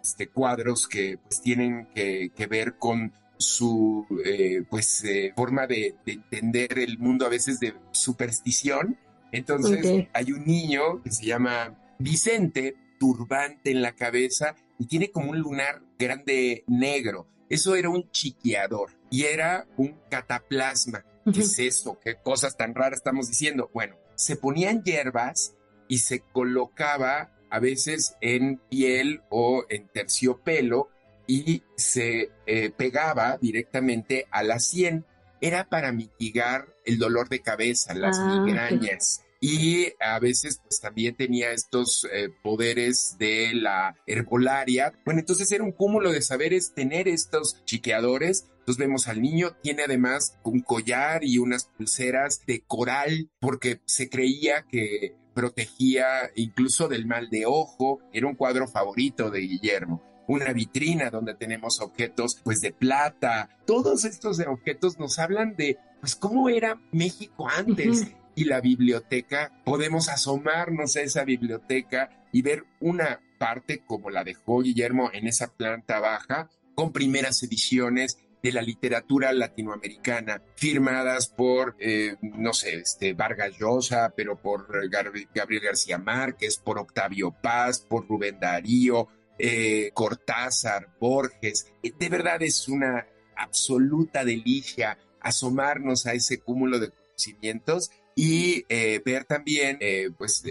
este, 0.08 0.30
cuadros 0.30 0.88
que 0.88 1.18
pues, 1.18 1.42
tienen 1.42 1.88
que, 1.94 2.32
ver 2.50 2.78
con 2.78 3.14
su 3.38 4.06
eh, 4.26 4.64
pues 4.70 5.04
eh, 5.04 5.34
forma 5.36 5.68
de, 5.68 5.96
entender 6.06 6.80
el 6.80 6.98
mundo 6.98 7.26
a 7.26 7.30
veces 7.30 7.60
de 7.60 7.74
superstición. 7.92 8.98
Entonces 9.32 10.08
hay 10.14 10.32
un 10.32 10.46
niño 10.46 11.04
que 11.04 11.12
se 11.12 11.26
llama 11.26 11.78
Vicente, 12.00 12.76
turbante 12.98 13.72
en 13.72 13.82
la 13.82 13.92
cabeza 13.92 14.56
y 14.80 14.86
tiene 14.86 15.12
como 15.12 15.32
un 15.32 15.40
lunar 15.40 15.82
grande 16.00 16.64
negro. 16.68 17.28
Eso 17.50 17.76
era 17.76 17.90
un 17.90 18.10
chiqueador 18.12 18.92
y 19.10 19.24
era 19.24 19.68
un 19.76 20.00
cataplasma. 20.10 21.04
¿Qué 21.34 21.42
es 21.42 21.60
eso? 21.60 22.00
¿Qué 22.02 22.16
cosas 22.16 22.56
tan 22.56 22.74
raras 22.74 23.00
estamos 23.00 23.28
diciendo? 23.28 23.70
Bueno, 23.74 23.98
se 24.16 24.38
ponían 24.38 24.84
hierbas 24.84 25.54
y 25.90 26.00
se 26.00 26.22
colocaba 26.22 27.37
a 27.50 27.60
veces 27.60 28.16
en 28.22 28.58
piel 28.70 29.22
o 29.30 29.66
en 29.70 29.88
terciopelo 29.88 30.90
y 31.28 31.64
se 31.76 32.32
eh, 32.46 32.72
pegaba 32.76 33.38
directamente 33.38 34.28
a 34.32 34.44
la 34.44 34.60
sien. 34.60 35.06
Era 35.42 35.70
para 35.70 35.92
mitigar 35.92 36.74
el 36.86 36.98
dolor 36.98 37.30
de 37.30 37.42
cabeza, 37.42 37.94
las 37.94 38.18
ah, 38.20 38.42
migrañas. 38.42 39.22
y 39.40 39.94
a 40.00 40.18
veces 40.20 40.60
pues 40.64 40.80
también 40.82 41.16
tenía 41.16 41.52
estos 41.52 42.08
eh, 42.12 42.30
poderes 42.42 43.18
de 43.20 43.54
la 43.54 43.96
herbolaria. 44.08 44.94
Bueno, 45.06 45.20
entonces 45.20 45.52
era 45.52 45.64
un 45.64 45.74
cúmulo 45.74 46.12
de 46.12 46.22
saberes 46.22 46.74
tener 46.74 47.08
estos 47.08 47.64
chiqueadores. 47.66 48.48
Entonces 48.60 48.80
vemos 48.80 49.08
al 49.08 49.22
niño, 49.22 49.56
tiene 49.62 49.84
además 49.84 50.38
un 50.44 50.62
collar 50.62 51.24
y 51.24 51.38
unas 51.38 51.66
pulseras 51.66 52.42
de 52.48 52.62
coral 52.62 53.30
porque 53.40 53.80
se 53.86 54.10
creía 54.10 54.66
que 54.70 55.16
protegía 55.38 56.32
incluso 56.36 56.88
del 56.88 57.06
mal 57.06 57.30
de 57.30 57.46
ojo. 57.46 58.00
Era 58.12 58.26
un 58.26 58.34
cuadro 58.34 58.68
favorito 58.68 59.30
de 59.30 59.42
Guillermo 59.42 60.04
una 60.30 60.52
vitrina 60.52 61.10
donde 61.10 61.36
tenemos 61.36 61.80
objetos 61.80 62.42
pues 62.44 62.60
de 62.60 62.74
plata. 62.74 63.50
Todos 63.66 64.04
estos 64.04 64.42
objetos 64.42 65.00
nos 65.00 65.20
hablan 65.20 65.56
de 65.56 65.78
pues 66.02 66.16
cómo 66.18 66.50
era 66.50 66.82
México 66.92 67.48
antes 67.48 68.08
y 68.36 68.44
la 68.44 68.60
biblioteca, 68.60 69.54
podemos 69.64 70.10
asomarnos 70.10 70.98
a 70.98 71.02
esa 71.02 71.24
biblioteca 71.24 72.10
y 72.34 72.42
ver 72.42 72.66
una 72.82 73.22
parte 73.38 73.84
como 73.86 74.10
la 74.10 74.26
dejó 74.26 74.64
Guillermo 74.64 75.12
en 75.14 75.28
esa 75.28 75.54
planta 75.54 76.00
baja, 76.00 76.50
con 76.76 76.92
primeras 76.92 77.42
ediciones 77.42 78.20
de 78.42 78.52
la 78.52 78.62
literatura 78.62 79.34
latinoamericana, 79.34 80.42
firmadas 80.56 81.28
por, 81.28 81.76
eh, 81.80 82.16
no 82.22 82.54
sé, 82.54 82.76
este, 82.76 83.14
Vargas 83.14 83.58
Llosa, 83.58 84.14
pero 84.16 84.42
por 84.42 84.68
Gabriel 84.90 85.64
García 85.64 85.98
Márquez, 85.98 86.58
por 86.58 86.78
Octavio 86.78 87.36
Paz, 87.42 87.80
por 87.80 88.08
Rubén 88.08 88.40
Darío, 88.40 89.10
eh, 89.40 89.92
Cortázar, 89.94 90.96
Borges. 91.00 91.72
De 91.82 92.10
verdad 92.10 92.42
es 92.42 92.68
una 92.68 93.08
absoluta 93.36 94.26
delicia 94.26 94.98
asomarnos 95.22 96.08
a 96.08 96.14
ese 96.14 96.40
cúmulo 96.40 96.80
de 96.80 96.90
conocimientos 96.90 97.92
y 98.16 98.66
eh, 98.70 99.00
ver 99.06 99.26
también, 99.26 99.78
eh, 99.80 100.10
pues 100.18 100.44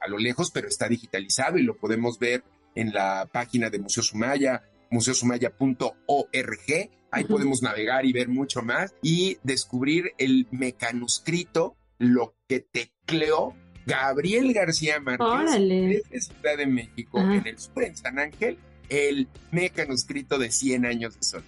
a 0.00 0.08
lo 0.08 0.18
lejos, 0.18 0.50
pero 0.50 0.66
está 0.66 0.88
digitalizado 0.88 1.58
y 1.58 1.62
lo 1.62 1.76
podemos 1.76 2.18
ver 2.18 2.42
en 2.74 2.92
la 2.92 3.28
página 3.32 3.70
de 3.70 3.78
Museo 3.78 4.02
Sumaya, 4.02 4.64
museosumaya.org. 4.90 6.90
Ahí 7.12 7.24
podemos 7.24 7.62
navegar 7.62 8.06
y 8.06 8.12
ver 8.12 8.28
mucho 8.28 8.62
más 8.62 8.94
y 9.02 9.36
descubrir 9.42 10.12
el 10.16 10.48
mecanuscrito, 10.50 11.76
lo 11.98 12.34
que 12.48 12.60
tecleó 12.60 13.54
Gabriel 13.86 14.52
García 14.54 14.98
Márquez 14.98 15.52
desde 15.52 16.20
Ciudad 16.20 16.56
de 16.56 16.66
México, 16.66 17.20
en 17.20 17.46
el 17.46 17.58
sur, 17.58 17.84
en 17.84 17.96
San 17.96 18.18
Ángel, 18.18 18.58
el 18.88 19.28
mecanuscrito 19.50 20.38
de 20.38 20.50
100 20.50 20.86
años 20.86 21.14
de 21.16 21.22
sol. 21.22 21.44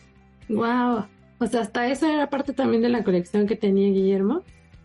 ¡Wow! 0.48 1.07
O 1.38 1.46
sea, 1.46 1.62
hasta 1.62 1.90
eso 1.90 2.07
era 2.07 2.29
parte 2.29 2.53
también 2.53 2.83
de 2.83 2.90
la 2.90 3.03
colección 3.03 3.46
que 3.46 3.57
tenía 3.57 3.88
Guillermo. 3.88 4.42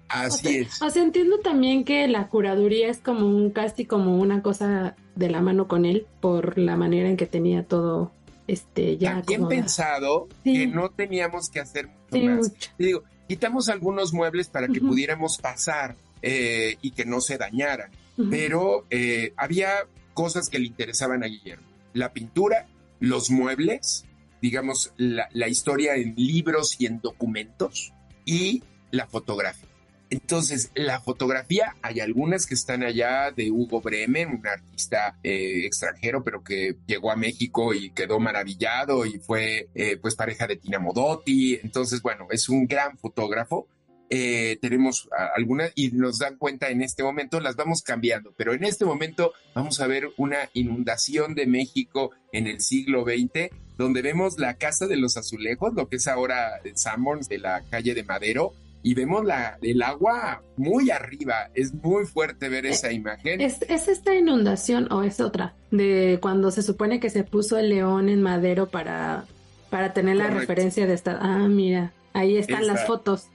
Así 0.08 0.58
es. 0.58 0.82
O 0.82 0.90
sea, 0.90 1.04
entiendo 1.04 1.40
también 1.40 1.84
que 1.84 2.08
la 2.08 2.30
curaduría 2.30 2.90
es 2.90 2.98
como 2.98 3.28
un 3.28 3.52
casi 3.52 3.86
como 3.86 4.18
una 4.18 4.42
cosa 4.42 4.96
de 5.16 5.30
la 5.30 5.42
mano 5.42 5.68
con 5.68 5.86
él 5.86 6.08
por 6.20 6.58
la 6.58 6.78
manera 6.78 7.10
en 7.10 7.18
que 7.18 7.28
tenía 7.28 7.64
todo 7.64 8.12
este 8.50 8.98
ya 8.98 9.14
También 9.14 9.48
pensado 9.48 10.28
que 10.44 10.68
no 10.68 10.90
teníamos 10.90 11.50
que 11.50 11.60
hacer 11.60 11.88
mucho 11.88 12.26
más. 12.26 12.52
Digo, 12.78 13.04
quitamos 13.28 13.70
algunos 13.70 14.14
muebles 14.14 14.48
para 14.48 14.68
que 14.68 14.82
pudiéramos 14.82 15.38
pasar 15.38 15.96
eh, 16.22 16.78
y 16.82 16.92
que 16.92 17.06
no 17.06 17.22
se 17.22 17.38
dañaran, 17.38 17.92
pero 18.30 18.86
eh, 18.90 19.34
había 19.38 19.86
cosas 20.14 20.50
que 20.50 20.60
le 20.60 20.66
interesaban 20.66 21.24
a 21.24 21.28
Guillermo. 21.28 21.68
La 21.94 22.12
pintura, 22.12 22.68
los 23.00 23.30
muebles, 23.30 24.06
digamos, 24.42 24.94
la, 24.98 25.30
la 25.32 25.48
historia 25.48 25.96
en 25.96 26.16
libros 26.16 26.76
y 26.80 26.88
en 26.88 27.02
documentos 27.02 27.94
y 28.26 28.64
la 28.92 29.08
fotografía. 29.08 29.69
Entonces, 30.10 30.72
la 30.74 31.02
fotografía, 31.02 31.76
hay 31.84 32.00
algunas 32.00 32.48
que 32.48 32.56
están 32.56 32.84
allá 32.84 33.32
de 33.32 33.52
Hugo 33.52 33.80
Bremen, 33.80 34.40
un 34.40 34.48
artista 34.48 35.20
eh, 35.22 35.66
extranjero, 35.66 36.24
pero 36.24 36.44
que 36.44 36.78
llegó 36.88 37.12
a 37.12 37.16
México 37.16 37.76
y 37.76 37.92
quedó 37.92 38.20
maravillado 38.20 39.06
y 39.06 39.20
fue 39.20 39.70
eh, 39.76 39.98
pues 39.98 40.16
pareja 40.16 40.48
de 40.48 40.56
Tina 40.56 40.80
Modotti. 40.80 41.60
Entonces, 41.62 42.02
bueno, 42.02 42.28
es 42.32 42.50
un 42.50 42.66
gran 42.66 42.98
fotógrafo. 42.98 43.68
Eh, 44.10 44.58
tenemos 44.60 45.08
algunas 45.36 45.72
y 45.76 45.92
nos 45.92 46.18
dan 46.18 46.38
cuenta 46.38 46.70
en 46.70 46.82
este 46.82 47.04
momento, 47.04 47.40
las 47.40 47.56
vamos 47.56 47.84
cambiando, 47.84 48.34
pero 48.36 48.56
en 48.56 48.64
este 48.64 48.84
momento 48.84 49.34
vamos 49.54 49.80
a 49.82 49.86
ver 49.86 50.10
una 50.18 50.50
inundación 50.54 51.36
de 51.36 51.46
México 51.46 52.10
en 52.32 52.48
el 52.48 52.60
siglo 52.62 53.04
XX, 53.04 53.52
donde 53.78 54.02
vemos 54.02 54.40
la 54.40 54.56
Casa 54.56 54.88
de 54.88 54.98
los 54.98 55.16
Azulejos, 55.16 55.76
lo 55.76 55.88
que 55.88 55.98
es 55.98 56.08
ahora 56.08 56.60
Sanborns 56.74 57.30
de 57.30 57.38
la 57.38 57.62
calle 57.70 57.94
de 57.94 58.04
Madero, 58.04 58.56
y 58.82 58.94
vemos 58.94 59.26
la, 59.26 59.58
el 59.62 59.82
agua 59.82 60.42
muy 60.58 60.90
arriba. 60.90 61.50
Es 61.54 61.74
muy 61.74 62.06
fuerte 62.06 62.50
ver 62.50 62.66
esa 62.66 62.92
imagen. 62.92 63.42
¿Es, 63.42 63.62
esta 63.62 64.16
inundación 64.16 64.92
o 64.92 65.04
es 65.04 65.20
otra? 65.20 65.56
De 65.72 66.20
cuando 66.22 66.52
se 66.52 66.64
supone 66.64 67.00
que 67.00 67.10
se 67.10 67.24
puso 67.24 67.58
el 67.58 67.70
león 67.70 68.10
en 68.10 68.22
madero 68.22 68.68
para, 68.68 69.26
para 69.70 69.94
tener 69.94 70.16
la 70.16 70.28
referencia 70.28 70.88
de 70.88 70.94
esta. 70.94 71.20
Ah, 71.22 71.48
mira, 71.48 71.94
ahí 72.14 72.38
están 72.38 72.68
las 72.68 72.86
fotos. 72.86 73.28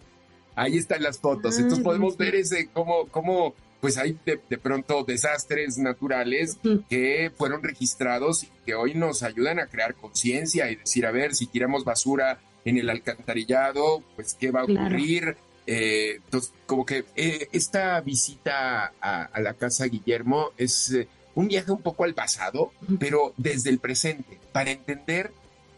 Ahí 0.57 0.79
están 0.79 1.03
las 1.03 1.19
fotos. 1.19 1.57
Entonces 1.57 1.81
ah, 1.81 1.85
podemos 1.85 2.17
ver 2.17 2.35
ese 2.37 2.69
cómo, 2.73 3.07
cómo 3.11 3.55
pues 3.81 3.99
hay 3.99 4.19
de, 4.25 4.41
de, 4.49 4.57
pronto 4.57 5.05
desastres 5.05 5.77
naturales 5.77 6.59
que 6.89 7.31
fueron 7.37 7.63
registrados 7.63 8.45
y 8.45 8.49
que 8.65 8.75
hoy 8.75 8.95
nos 8.95 9.23
ayudan 9.23 9.59
a 9.59 9.67
crear 9.67 9.95
conciencia 9.95 10.71
y 10.71 10.77
decir, 10.77 11.05
a 11.05 11.11
ver, 11.11 11.35
si 11.35 11.47
tiramos 11.47 11.85
basura 11.85 12.41
en 12.65 12.79
el 12.79 12.91
alcantarillado, 12.91 14.03
pues 14.17 14.35
qué 14.35 14.51
va 14.51 14.61
a 14.61 14.65
ocurrir. 14.65 15.37
Eh, 15.67 16.17
entonces, 16.17 16.53
como 16.67 16.85
que 16.85 17.05
eh, 17.17 17.49
esta 17.53 18.01
visita 18.01 18.93
a, 19.01 19.41
la 19.41 19.55
casa 19.55 19.87
Guillermo 19.87 20.51
es 20.57 20.93
eh, 20.93 21.09
un 21.35 21.49
viaje 21.49 21.73
un 21.73 21.83
poco 21.83 22.05
al 22.05 22.15
pasado, 22.15 22.73
pero 22.99 23.35
desde 23.37 23.71
el 23.71 23.79
presente, 23.79 24.39
para 24.53 24.71
entender 24.71 25.33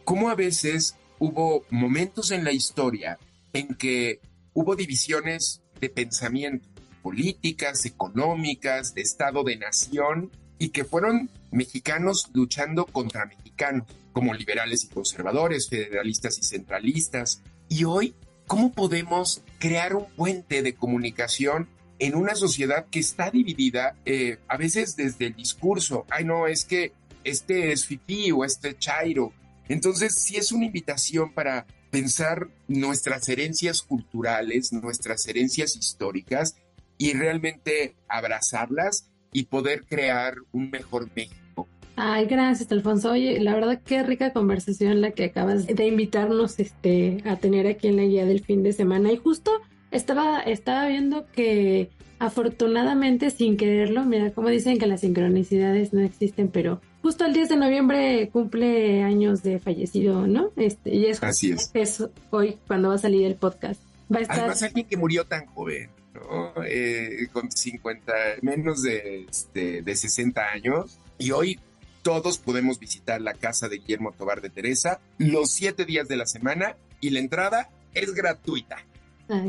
cómo 0.04 0.28
a 0.28 0.34
veces 0.34 0.96
hubo 1.18 1.64
momentos 1.70 2.30
en 2.30 2.44
la 2.44 2.52
historia 2.52 3.18
en 3.52 3.74
que 3.74 4.20
hubo 4.54 4.76
divisiones 4.76 5.62
de 5.80 5.88
pensamiento, 5.88 6.66
políticas, 7.02 7.84
económicas, 7.86 8.94
de 8.94 9.02
estado 9.02 9.44
de 9.44 9.56
nación, 9.56 10.30
y 10.58 10.70
que 10.70 10.84
fueron 10.84 11.30
mexicanos 11.50 12.28
luchando 12.32 12.86
contra 12.86 13.26
mexicanos 13.26 13.86
como 14.12 14.34
liberales 14.34 14.84
y 14.84 14.88
conservadores, 14.88 15.68
federalistas 15.68 16.38
y 16.38 16.42
centralistas. 16.42 17.42
Y 17.68 17.84
hoy, 17.84 18.14
¿cómo 18.46 18.72
podemos 18.72 19.42
crear 19.58 19.94
un 19.94 20.06
puente 20.16 20.62
de 20.62 20.74
comunicación 20.74 21.68
en 21.98 22.14
una 22.14 22.34
sociedad 22.34 22.86
que 22.90 23.00
está 23.00 23.30
dividida 23.30 23.96
eh, 24.04 24.38
a 24.48 24.56
veces 24.56 24.96
desde 24.96 25.26
el 25.26 25.34
discurso? 25.34 26.06
Ay, 26.10 26.24
no, 26.24 26.46
es 26.46 26.64
que 26.64 26.92
este 27.24 27.72
es 27.72 27.86
fifí 27.86 28.30
o 28.32 28.44
este 28.44 28.78
chairo. 28.78 29.32
Entonces, 29.68 30.14
sí 30.14 30.36
es 30.36 30.52
una 30.52 30.66
invitación 30.66 31.34
para 31.34 31.66
pensar 31.90 32.48
nuestras 32.68 33.28
herencias 33.28 33.82
culturales, 33.82 34.72
nuestras 34.72 35.26
herencias 35.26 35.76
históricas 35.76 36.56
y 36.98 37.12
realmente 37.12 37.96
abrazarlas 38.08 39.10
y 39.36 39.44
poder 39.44 39.84
crear 39.84 40.36
un 40.50 40.70
mejor 40.70 41.10
México 41.14 41.68
Ay, 41.98 42.26
gracias, 42.26 42.70
Alfonso. 42.72 43.12
Oye, 43.12 43.40
la 43.40 43.54
verdad 43.54 43.80
qué 43.82 44.02
rica 44.02 44.34
conversación 44.34 45.00
la 45.00 45.12
que 45.12 45.24
acabas 45.24 45.66
de 45.66 45.86
invitarnos 45.86 46.58
este, 46.58 47.22
a 47.24 47.36
tener 47.36 47.66
aquí 47.66 47.88
en 47.88 47.96
la 47.96 48.02
guía 48.02 48.26
del 48.26 48.44
fin 48.44 48.62
de 48.62 48.74
semana. 48.74 49.10
Y 49.12 49.16
justo 49.16 49.50
estaba, 49.90 50.40
estaba 50.40 50.88
viendo 50.88 51.26
que 51.32 51.90
afortunadamente, 52.18 53.30
sin 53.30 53.56
quererlo, 53.56 54.04
mira, 54.04 54.30
como 54.32 54.50
dicen 54.50 54.78
que 54.78 54.86
las 54.86 55.00
sincronicidades 55.00 55.94
no 55.94 56.02
existen, 56.02 56.48
pero 56.48 56.82
justo 57.00 57.24
el 57.24 57.32
10 57.32 57.48
de 57.48 57.56
noviembre 57.56 58.28
cumple 58.30 59.02
años 59.02 59.42
de 59.42 59.58
fallecido, 59.58 60.26
¿no? 60.26 60.50
Este, 60.56 60.94
y 60.94 61.06
es, 61.06 61.22
Así 61.22 61.52
es. 61.52 61.70
es 61.72 62.04
hoy 62.30 62.58
cuando 62.66 62.90
va 62.90 62.96
a 62.96 62.98
salir 62.98 63.24
el 63.24 63.36
podcast. 63.36 63.80
Va 64.14 64.18
a 64.18 64.22
estar... 64.22 64.38
Además, 64.40 64.62
alguien 64.62 64.86
que 64.86 64.98
murió 64.98 65.24
tan 65.24 65.46
joven. 65.46 65.95
¿No? 66.16 66.52
Eh, 66.64 67.28
con 67.32 67.50
50, 67.50 68.12
menos 68.42 68.82
de, 68.82 69.26
este, 69.28 69.82
de 69.82 69.96
60 69.96 70.42
años, 70.42 70.98
y 71.18 71.30
hoy 71.30 71.58
todos 72.02 72.38
podemos 72.38 72.78
visitar 72.78 73.20
la 73.20 73.34
casa 73.34 73.68
de 73.68 73.78
Guillermo 73.78 74.12
Tobar 74.12 74.40
de 74.40 74.48
Teresa 74.48 75.00
los 75.18 75.50
siete 75.50 75.84
días 75.84 76.06
de 76.06 76.16
la 76.16 76.26
semana 76.26 76.76
y 77.00 77.10
la 77.10 77.18
entrada 77.18 77.68
es 77.94 78.14
gratuita. 78.14 78.76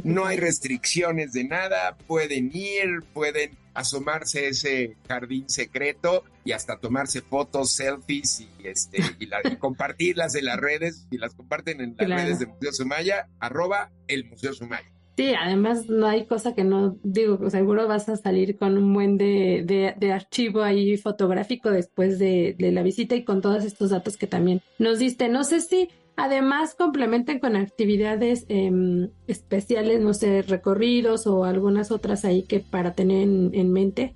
no 0.03 0.25
hay 0.25 0.37
restricciones 0.37 1.33
de 1.33 1.43
nada, 1.43 1.95
pueden 2.07 2.49
ir, 2.51 3.03
pueden 3.13 3.55
asomarse 3.75 4.47
a 4.47 4.49
ese 4.49 4.97
jardín 5.07 5.47
secreto 5.47 6.23
y 6.43 6.51
hasta 6.51 6.79
tomarse 6.79 7.21
fotos, 7.21 7.73
selfies 7.73 8.39
y, 8.39 8.49
este, 8.63 9.03
y, 9.19 9.55
compartirlas 9.57 10.33
en 10.33 10.45
las 10.45 10.57
redes, 10.57 11.05
y 11.11 11.19
las 11.19 11.35
comparten 11.35 11.81
en 11.81 11.95
las 11.95 12.09
redes 12.09 12.39
de 12.39 12.47
Museo 12.47 12.73
Sumaya, 12.73 13.27
arroba 13.39 13.91
el 14.07 14.25
Museo 14.25 14.51
Sumaya. 14.53 14.96
Sí, 15.17 15.33
además 15.33 15.89
no 15.89 16.05
hay 16.05 16.27
cosa 16.27 16.53
que 16.53 16.63
no, 16.63 16.99
digo, 17.01 17.49
seguro 17.49 17.87
vas 17.87 18.07
a 18.07 18.17
salir 18.17 18.55
con 18.55 18.77
un 18.77 18.93
buen 18.93 19.17
de, 19.17 19.95
de, 19.97 20.11
archivo 20.11 20.61
ahí 20.61 20.95
fotográfico 20.95 21.71
después 21.71 22.19
de, 22.19 22.55
de, 22.55 22.71
la 22.71 22.83
visita 22.83 23.15
y 23.15 23.23
con 23.25 23.41
todos 23.41 23.65
estos 23.65 23.89
datos 23.89 24.15
que 24.15 24.27
también 24.27 24.61
nos 24.77 24.99
diste. 24.99 25.27
No 25.27 25.43
sé 25.43 25.61
si 25.61 25.89
además 26.17 26.75
complementen 26.75 27.39
con 27.39 27.55
actividades 27.55 28.45
em, 28.47 29.09
especiales, 29.25 30.01
no 30.01 30.13
sé, 30.13 30.43
recorridos 30.43 31.25
o 31.25 31.45
algunas 31.45 31.89
otras 31.89 32.23
ahí 32.23 32.43
que 32.43 32.59
para 32.59 32.93
tener 32.93 33.23
en 33.23 33.73
mente. 33.73 34.13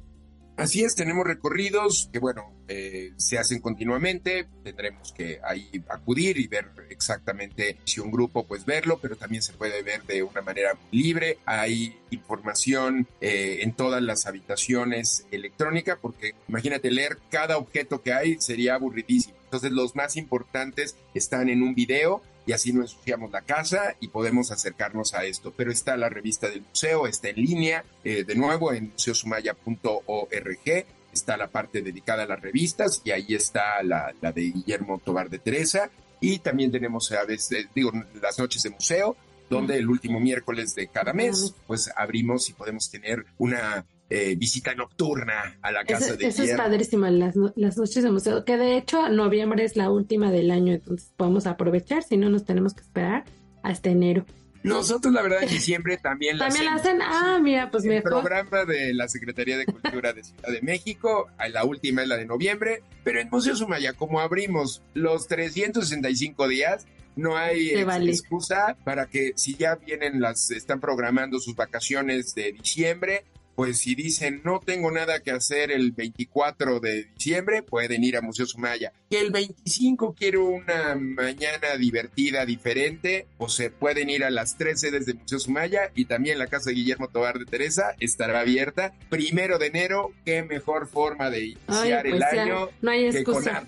Así 0.62 0.84
es, 0.84 0.94
tenemos 0.94 1.26
recorridos 1.26 2.08
que, 2.14 2.20
bueno, 2.20 2.54
eh, 2.68 3.14
se 3.18 3.40
hacen 3.40 3.62
continuamente, 3.62 4.48
tendremos 4.64 5.12
que 5.12 5.40
ahí 5.44 5.84
acudir 5.90 6.38
y 6.38 6.46
ver 6.46 6.68
exactamente 6.92 7.80
si 7.84 8.00
un 8.00 8.12
grupo, 8.12 8.46
pues 8.46 8.64
verlo, 8.64 9.00
pero 9.02 9.16
también 9.16 9.42
se 9.42 9.54
puede 9.54 9.82
ver 9.82 10.04
de 10.04 10.22
una 10.22 10.44
manera 10.44 10.78
libre. 10.92 11.40
Hay 11.48 11.98
información 12.12 13.08
eh, 13.22 13.62
en 13.62 13.74
todas 13.74 14.04
las 14.04 14.28
habitaciones 14.28 15.26
electrónica, 15.32 15.98
porque 16.00 16.36
imagínate 16.48 16.92
leer 16.92 17.18
cada 17.32 17.58
objeto 17.58 18.04
que 18.04 18.14
hay 18.14 18.40
sería 18.40 18.76
aburridísimo. 18.76 19.36
Entonces 19.46 19.72
los 19.72 19.96
más 19.96 20.16
importantes 20.16 20.96
están 21.16 21.50
en 21.50 21.64
un 21.64 21.74
video 21.74 22.22
y 22.46 22.54
así 22.54 22.74
no 22.74 22.82
ensuciamos 22.82 23.32
la 23.32 23.42
casa 23.42 23.96
y 24.00 24.08
podemos 24.08 24.52
acercarnos 24.52 25.14
a 25.14 25.26
esto. 25.26 25.54
Pero 25.56 25.72
está 25.72 25.98
la 25.98 26.10
revista 26.10 26.50
del 26.50 26.62
museo, 26.62 27.08
está 27.08 27.30
en 27.30 27.36
línea, 27.38 27.84
eh, 28.04 28.24
de 28.24 28.36
nuevo 28.36 28.74
en 28.74 28.92
museosumaya.org, 28.92 30.86
está 31.14 31.38
la 31.38 31.48
parte 31.48 31.82
dedicada 31.82 32.24
a 32.24 32.28
las 32.28 32.42
revistas 32.42 33.02
y 33.04 33.12
ahí 33.12 33.36
está 33.36 33.84
la, 33.84 34.14
de 34.22 34.42
Guillermo 34.42 35.00
Tobar 35.04 35.30
de 35.30 35.40
Teresa 35.40 35.90
y 36.20 36.40
también 36.40 36.72
tenemos 36.72 37.12
a 37.12 37.26
veces, 37.26 37.68
digo, 37.74 37.92
las 38.22 38.40
noches 38.40 38.64
de 38.64 38.70
museo, 38.70 39.16
donde 39.50 39.78
el 39.78 39.90
último 39.90 40.20
miércoles 40.20 40.76
de 40.76 40.88
cada 40.88 41.14
mes, 41.14 41.54
pues 41.68 41.92
abrimos 41.96 42.50
y 42.50 42.54
podemos 42.54 42.90
tener 42.90 43.26
una 43.38 43.86
eh, 44.12 44.36
visita 44.36 44.76
nocturna 44.76 45.58
a 45.62 45.72
la 45.72 45.86
casa 45.86 46.18
de 46.18 46.28
Eso 46.28 46.44
es 46.44 46.52
padrísimo, 46.52 47.08
las, 47.08 47.34
las, 47.56 47.78
noches 47.78 48.04
de 48.04 48.12
museo, 48.12 48.44
que 48.44 48.58
de 48.58 48.76
hecho 48.76 49.08
noviembre 49.08 49.64
es 49.64 49.78
la 49.78 49.90
última 49.90 50.32
del 50.32 50.52
año, 50.52 50.74
entonces 50.74 51.14
podemos 51.16 51.48
aprovechar, 51.48 52.04
si 52.04 52.18
no 52.18 52.30
nos 52.30 52.44
tenemos 52.44 52.74
que 52.74 52.82
esperar 52.82 53.24
hasta 53.64 53.90
enero. 53.90 54.26
Nosotros, 54.64 55.14
la 55.14 55.22
verdad, 55.22 55.44
en 55.44 55.50
diciembre 55.50 55.98
también 55.98 56.38
la 56.38 56.50
También 56.50 56.66
la 56.66 56.76
hacen, 56.76 57.02
ah, 57.02 57.40
mira, 57.42 57.72
pues 57.72 57.86
El 57.86 58.04
programa 58.04 58.66
de 58.66 58.94
la 58.94 59.08
Secretaría 59.08 59.58
de 59.58 59.66
Cultura 59.66 60.14
de 60.14 60.24
Ciudad 60.24 60.50
de 60.50 60.62
México, 60.62 61.30
la 61.50 61.64
última 61.64 62.04
es 62.04 62.08
la 62.08 62.18
de 62.18 62.26
noviembre, 62.26 62.84
pero 63.04 63.22
en 63.22 63.30
Museo 63.30 63.56
Sumaya, 63.56 63.94
como 63.94 64.20
abrimos 64.20 64.84
los 64.94 65.28
365 65.28 66.48
días, 66.48 66.86
no 67.16 67.38
hay 67.38 67.72
excusa 67.72 68.76
para 68.84 69.08
que 69.08 69.32
si 69.36 69.56
ya 69.56 69.76
vienen 69.76 70.22
las, 70.22 70.52
están 70.52 70.80
programando 70.80 71.40
sus 71.40 71.56
vacaciones 71.56 72.36
de 72.36 72.52
diciembre, 72.52 73.24
pues 73.56 73.80
si 73.80 73.96
dicen 73.96 74.42
no 74.44 74.60
tengo 74.60 74.92
nada 74.92 75.22
que 75.22 75.32
hacer 75.32 75.72
el 75.72 75.92
24 75.92 76.80
de 76.80 77.06
diciembre, 77.16 77.64
pueden 77.64 78.04
ir 78.04 78.18
a 78.18 78.22
Museo 78.22 78.46
Sumaya. 78.46 78.92
Y 79.10 79.16
el 79.16 79.32
25 79.32 80.16
quiero 80.18 80.46
una 80.46 80.96
mañana 80.96 81.76
divertida, 81.78 82.46
diferente, 82.46 83.28
pues 83.38 83.54
se 83.54 83.70
pueden 83.70 84.10
ir 84.10 84.24
a 84.24 84.30
las 84.30 84.58
tres 84.58 84.82
sedes 84.82 85.06
de 85.06 85.14
Museo 85.14 85.40
Sumaya 85.40 85.92
y 85.96 86.06
también 86.06 86.40
la 86.40 86.48
casa 86.48 86.70
de 86.70 86.76
Guillermo 86.76 87.08
Tobar 87.08 87.40
de 87.40 87.46
Teresa 87.46 87.96
estará 88.00 88.40
abierta. 88.40 88.94
Primero 89.10 89.58
de 89.58 89.68
enero, 89.68 90.14
qué 90.26 90.44
mejor 90.44 90.88
forma 90.88 91.30
de 91.30 91.46
iniciar 91.46 92.08
el 92.08 92.18
pues 92.20 92.34
año 92.34 92.70
no 92.82 92.92
hay 92.92 93.06
excusa. 93.06 93.64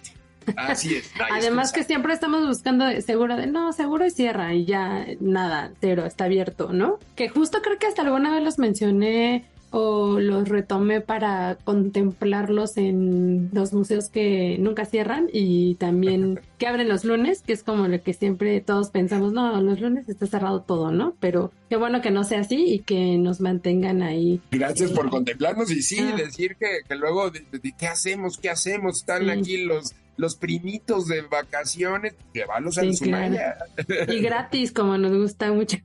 Así 0.55 0.95
es. 0.95 1.11
Además 1.31 1.71
que 1.71 1.83
siempre 1.83 2.13
estamos 2.13 2.45
buscando 2.45 2.89
seguro 3.01 3.35
de, 3.35 3.47
no, 3.47 3.73
seguro 3.73 4.03
es 4.05 4.15
cierra 4.15 4.53
y 4.53 4.65
ya 4.65 5.05
nada, 5.19 5.71
cero, 5.79 6.05
está 6.05 6.25
abierto, 6.25 6.73
¿no? 6.73 6.99
Que 7.15 7.29
justo 7.29 7.61
creo 7.61 7.77
que 7.79 7.87
hasta 7.87 8.01
alguna 8.01 8.33
vez 8.33 8.43
los 8.43 8.59
mencioné 8.59 9.45
o 9.75 10.19
los 10.19 10.49
retomé 10.49 11.01
para 11.01 11.57
contemplarlos 11.63 12.77
en 12.77 13.49
los 13.53 13.73
museos 13.73 14.09
que 14.09 14.57
nunca 14.59 14.85
cierran 14.85 15.27
y 15.33 15.73
también 15.75 16.39
que 16.59 16.67
abren 16.67 16.87
los 16.87 17.03
lunes, 17.03 17.41
que 17.41 17.53
es 17.53 17.63
como 17.63 17.87
lo 17.87 18.01
que 18.03 18.13
siempre 18.13 18.61
todos 18.61 18.91
pensamos, 18.91 19.33
no, 19.33 19.59
los 19.61 19.81
lunes 19.81 20.07
está 20.07 20.27
cerrado 20.27 20.61
todo, 20.61 20.91
¿no? 20.91 21.15
Pero 21.19 21.51
qué 21.71 21.75
bueno 21.75 22.01
que 22.01 22.11
no 22.11 22.23
sea 22.23 22.41
así 22.41 22.71
y 22.71 22.79
que 22.79 23.17
nos 23.17 23.41
mantengan 23.41 24.03
ahí. 24.03 24.39
Gracias 24.51 24.91
por 24.91 25.09
contemplarnos 25.09 25.71
y 25.71 25.81
sí, 25.81 25.99
ah. 26.01 26.15
decir 26.15 26.55
que, 26.55 26.81
que 26.87 26.95
luego, 26.95 27.31
de, 27.31 27.43
¿qué 27.75 27.87
hacemos? 27.87 28.37
¿Qué 28.37 28.51
hacemos? 28.51 28.99
Están 28.99 29.31
aquí 29.31 29.57
los 29.57 29.95
los 30.15 30.35
primitos 30.35 31.07
de 31.07 31.21
vacaciones, 31.21 32.13
llevarlos 32.33 32.77
a 32.77 32.93
Sumaya. 32.93 33.57
Y 34.07 34.19
gratis, 34.21 34.71
como 34.71 34.97
nos 34.97 35.15
gusta 35.17 35.51
mucho. 35.51 35.77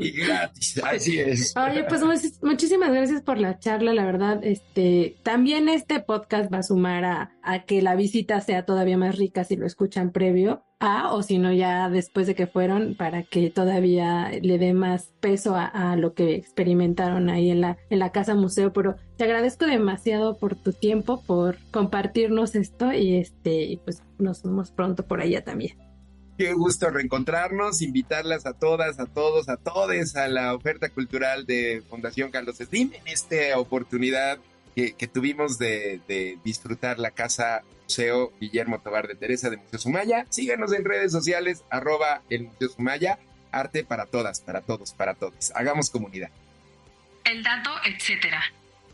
Y 0.00 0.10
gratis, 0.26 0.80
así 0.82 1.18
es. 1.18 1.54
Oye, 1.56 1.84
pues 1.84 2.02
muchísimas 2.42 2.92
gracias 2.92 3.22
por 3.22 3.38
la 3.38 3.58
charla, 3.58 3.94
la 3.94 4.04
verdad, 4.04 4.40
este, 4.42 5.16
también 5.22 5.68
este 5.68 6.00
podcast 6.00 6.52
va 6.52 6.58
a 6.58 6.62
sumar 6.62 7.04
a, 7.04 7.32
a 7.42 7.64
que 7.64 7.82
la 7.82 7.94
visita 7.94 8.40
sea 8.40 8.64
todavía 8.64 8.98
más 8.98 9.16
rica 9.16 9.44
si 9.44 9.56
lo 9.56 9.66
escuchan 9.66 10.12
previo 10.12 10.64
a, 10.80 11.12
o 11.12 11.22
si 11.22 11.38
no 11.38 11.52
ya 11.52 11.88
después 11.90 12.26
de 12.26 12.34
que 12.34 12.46
fueron, 12.46 12.94
para 12.96 13.22
que 13.22 13.50
todavía 13.50 14.30
le 14.42 14.58
dé 14.58 14.72
más 14.72 15.12
peso 15.20 15.54
a, 15.54 15.94
lo 15.96 16.14
que 16.14 16.34
experimentaron 16.34 17.28
ahí 17.28 17.50
en 17.50 17.60
la, 17.60 17.76
en 17.90 17.98
la 17.98 18.10
casa 18.10 18.34
museo. 18.34 18.72
Pero 18.72 18.96
te 19.16 19.24
agradezco 19.24 19.66
demasiado 19.66 20.38
por 20.38 20.56
tu 20.56 20.72
tiempo, 20.72 21.22
por 21.26 21.58
compartirnos 21.70 22.54
esto 22.54 22.92
y 22.92 23.16
este, 23.16 23.62
y 23.64 23.76
pues 23.76 24.02
nos 24.18 24.42
vemos 24.42 24.70
pronto 24.70 25.06
por 25.06 25.20
allá 25.20 25.44
también. 25.44 25.76
Qué 26.40 26.54
gusto 26.54 26.88
reencontrarnos, 26.88 27.82
invitarlas 27.82 28.46
a 28.46 28.54
todas, 28.54 28.98
a 28.98 29.04
todos, 29.04 29.50
a 29.50 29.58
todes 29.58 30.16
a 30.16 30.26
la 30.26 30.54
oferta 30.54 30.88
cultural 30.88 31.44
de 31.44 31.82
Fundación 31.90 32.30
Carlos 32.30 32.56
Slim 32.56 32.92
en 32.94 33.08
esta 33.08 33.58
oportunidad 33.58 34.38
que, 34.74 34.94
tuvimos 35.06 35.58
de, 35.58 36.38
disfrutar 36.42 36.98
la 36.98 37.10
casa 37.10 37.60
Museo 37.82 38.32
Guillermo 38.40 38.80
Tobar 38.80 39.06
de 39.06 39.16
Teresa 39.16 39.50
de 39.50 39.58
Museo 39.58 39.78
Sumaya. 39.80 40.24
Síganos 40.30 40.72
en 40.72 40.86
redes 40.86 41.12
sociales, 41.12 41.62
arroba 41.68 42.22
el 42.30 42.44
Museo 42.44 42.70
Sumaya. 42.70 43.18
Arte 43.52 43.84
para 43.84 44.06
todas, 44.06 44.40
para 44.40 44.62
todos, 44.62 44.94
para 44.94 45.12
todos. 45.12 45.52
Hagamos 45.54 45.90
comunidad. 45.90 46.30
El 47.22 47.42
dato, 47.42 47.70
etcétera. 47.84 48.42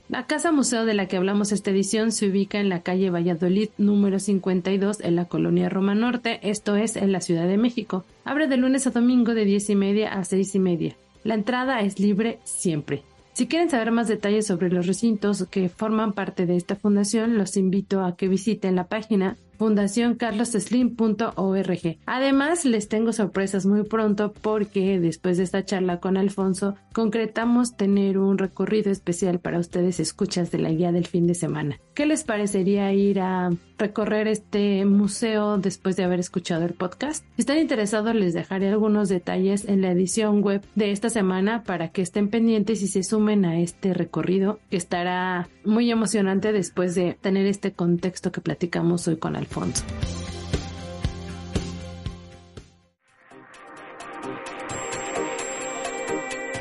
La 0.09 0.29
Casa 0.29 0.53
Museo 0.53 0.85
de 0.85 0.95
la 0.95 1.07
que 1.09 1.17
hablamos 1.17 1.51
esta 1.51 1.73
edición 1.73 2.13
se 2.13 2.29
ubica 2.29 2.61
en 2.61 2.69
la 2.69 2.83
calle 2.83 3.11
Valladolid 3.11 3.71
número 3.77 4.21
52 4.21 5.01
en 5.01 5.17
la 5.17 5.25
colonia 5.25 5.69
Roma 5.69 5.97
Norte, 5.97 6.39
esto 6.49 6.77
es 6.77 6.95
en 6.95 7.11
la 7.11 7.21
Ciudad 7.21 7.49
de 7.49 7.57
México. 7.57 8.05
Abre 8.25 8.47
de 8.47 8.57
lunes 8.57 8.87
a 8.87 8.91
domingo 8.91 9.35
de 9.35 9.45
10 9.45 9.71
y 9.71 9.75
media 9.75 10.13
a 10.13 10.23
6 10.23 10.55
y 10.55 10.59
media. 10.61 10.97
La 11.25 11.35
entrada 11.35 11.81
es 11.81 11.99
libre 11.99 12.39
siempre. 12.45 13.03
Si 13.33 13.49
quieren 13.49 13.69
saber 13.69 13.91
más 13.91 14.07
detalles 14.07 14.47
sobre 14.47 14.71
los 14.71 14.87
recintos 14.87 15.45
que 15.51 15.69
forman 15.69 16.13
parte 16.13 16.47
de 16.47 16.57
esta 16.57 16.77
fundación, 16.77 17.37
los 17.37 17.57
invito 17.57 18.05
a 18.05 18.17
que 18.17 18.29
visiten 18.29 18.77
la 18.77 18.85
página 18.85 19.37
fundacioncarlosslim.org. 19.59 21.99
Además, 22.07 22.65
les 22.65 22.89
tengo 22.89 23.13
sorpresas 23.13 23.67
muy 23.67 23.85
pronto 23.85 24.33
porque 24.33 24.99
después 25.01 25.39
de 25.39 25.45
esta 25.45 25.65
charla 25.65 26.01
con 26.01 26.17
Alfonso, 26.17 26.75
concretamos 26.93 27.77
tener 27.77 28.19
un 28.19 28.39
recorrido 28.39 28.91
especial 28.91 29.41
para 29.41 29.59
ustedes 29.59 30.01
escuchas 30.01 30.51
de 30.51 30.59
la 30.59 30.71
guía 30.71 30.93
del 30.93 31.07
fin 31.07 31.27
de 31.27 31.35
semana. 31.35 31.81
¿Qué 31.95 32.07
les 32.07 32.25
parecería 32.25 32.93
ir 32.93 33.21
a 33.21 33.51
recorrer 33.79 34.29
este 34.29 34.85
museo 34.85 35.59
después 35.59 35.97
de 35.97 36.05
haber 36.05 36.21
escuchado 36.21 36.65
el 36.65 36.75
podcast? 36.75 37.25
Si 37.37 37.43
están 37.43 37.59
interesados, 37.59 38.15
les 38.15 38.35
dejaré 38.35 38.69
algunos 38.69 39.09
detalles 39.09 39.67
en 39.67 39.83
la 39.83 39.91
edición 39.91 40.43
web 40.43 40.63
de 40.75 40.91
esta 40.91 41.11
semana 41.11 41.63
para 41.63 41.89
que 41.89 42.03
estén 42.03 42.29
pendientes 42.29 42.83
y 42.83 42.89
se 42.89 43.03
sumen 43.03 43.45
a 43.45 43.61
este 43.61 43.95
recorrido 43.95 44.59
que 44.71 44.77
estará 44.77 45.49
muy 45.65 45.91
emocionante 45.91 46.53
después 46.53 46.95
de 46.95 47.17
tener 47.21 47.47
este 47.47 47.73
contexto 47.73 48.33
que 48.33 48.41
platicamos 48.41 49.07
hoy 49.09 49.17
con 49.17 49.37
Alfonso. 49.37 49.46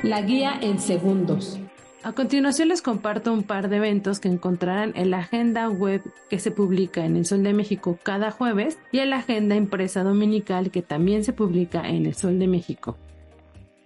La 0.03 0.21
guía 0.21 0.59
en 0.61 0.79
segundos. 0.79 1.59
A 2.03 2.11
continuación 2.11 2.67
les 2.67 2.83
comparto 2.83 3.33
un 3.33 3.41
par 3.41 3.67
de 3.67 3.77
eventos 3.77 4.19
que 4.19 4.27
encontrarán 4.27 4.93
en 4.95 5.09
la 5.09 5.17
agenda 5.17 5.67
web 5.69 6.03
que 6.29 6.37
se 6.37 6.51
publica 6.51 7.03
en 7.03 7.15
el 7.15 7.25
Sol 7.25 7.41
de 7.41 7.53
México 7.53 7.97
cada 8.03 8.29
jueves 8.29 8.77
y 8.91 8.99
en 8.99 9.09
la 9.09 9.17
agenda 9.17 9.55
impresa 9.55 10.03
dominical 10.03 10.69
que 10.69 10.83
también 10.83 11.23
se 11.23 11.33
publica 11.33 11.89
en 11.89 12.05
el 12.05 12.13
Sol 12.13 12.37
de 12.37 12.45
México. 12.45 12.95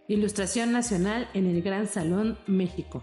Ilustración 0.09 0.73
Nacional 0.73 1.29
en 1.33 1.45
el 1.45 1.61
Gran 1.61 1.87
Salón 1.87 2.37
México. 2.45 3.01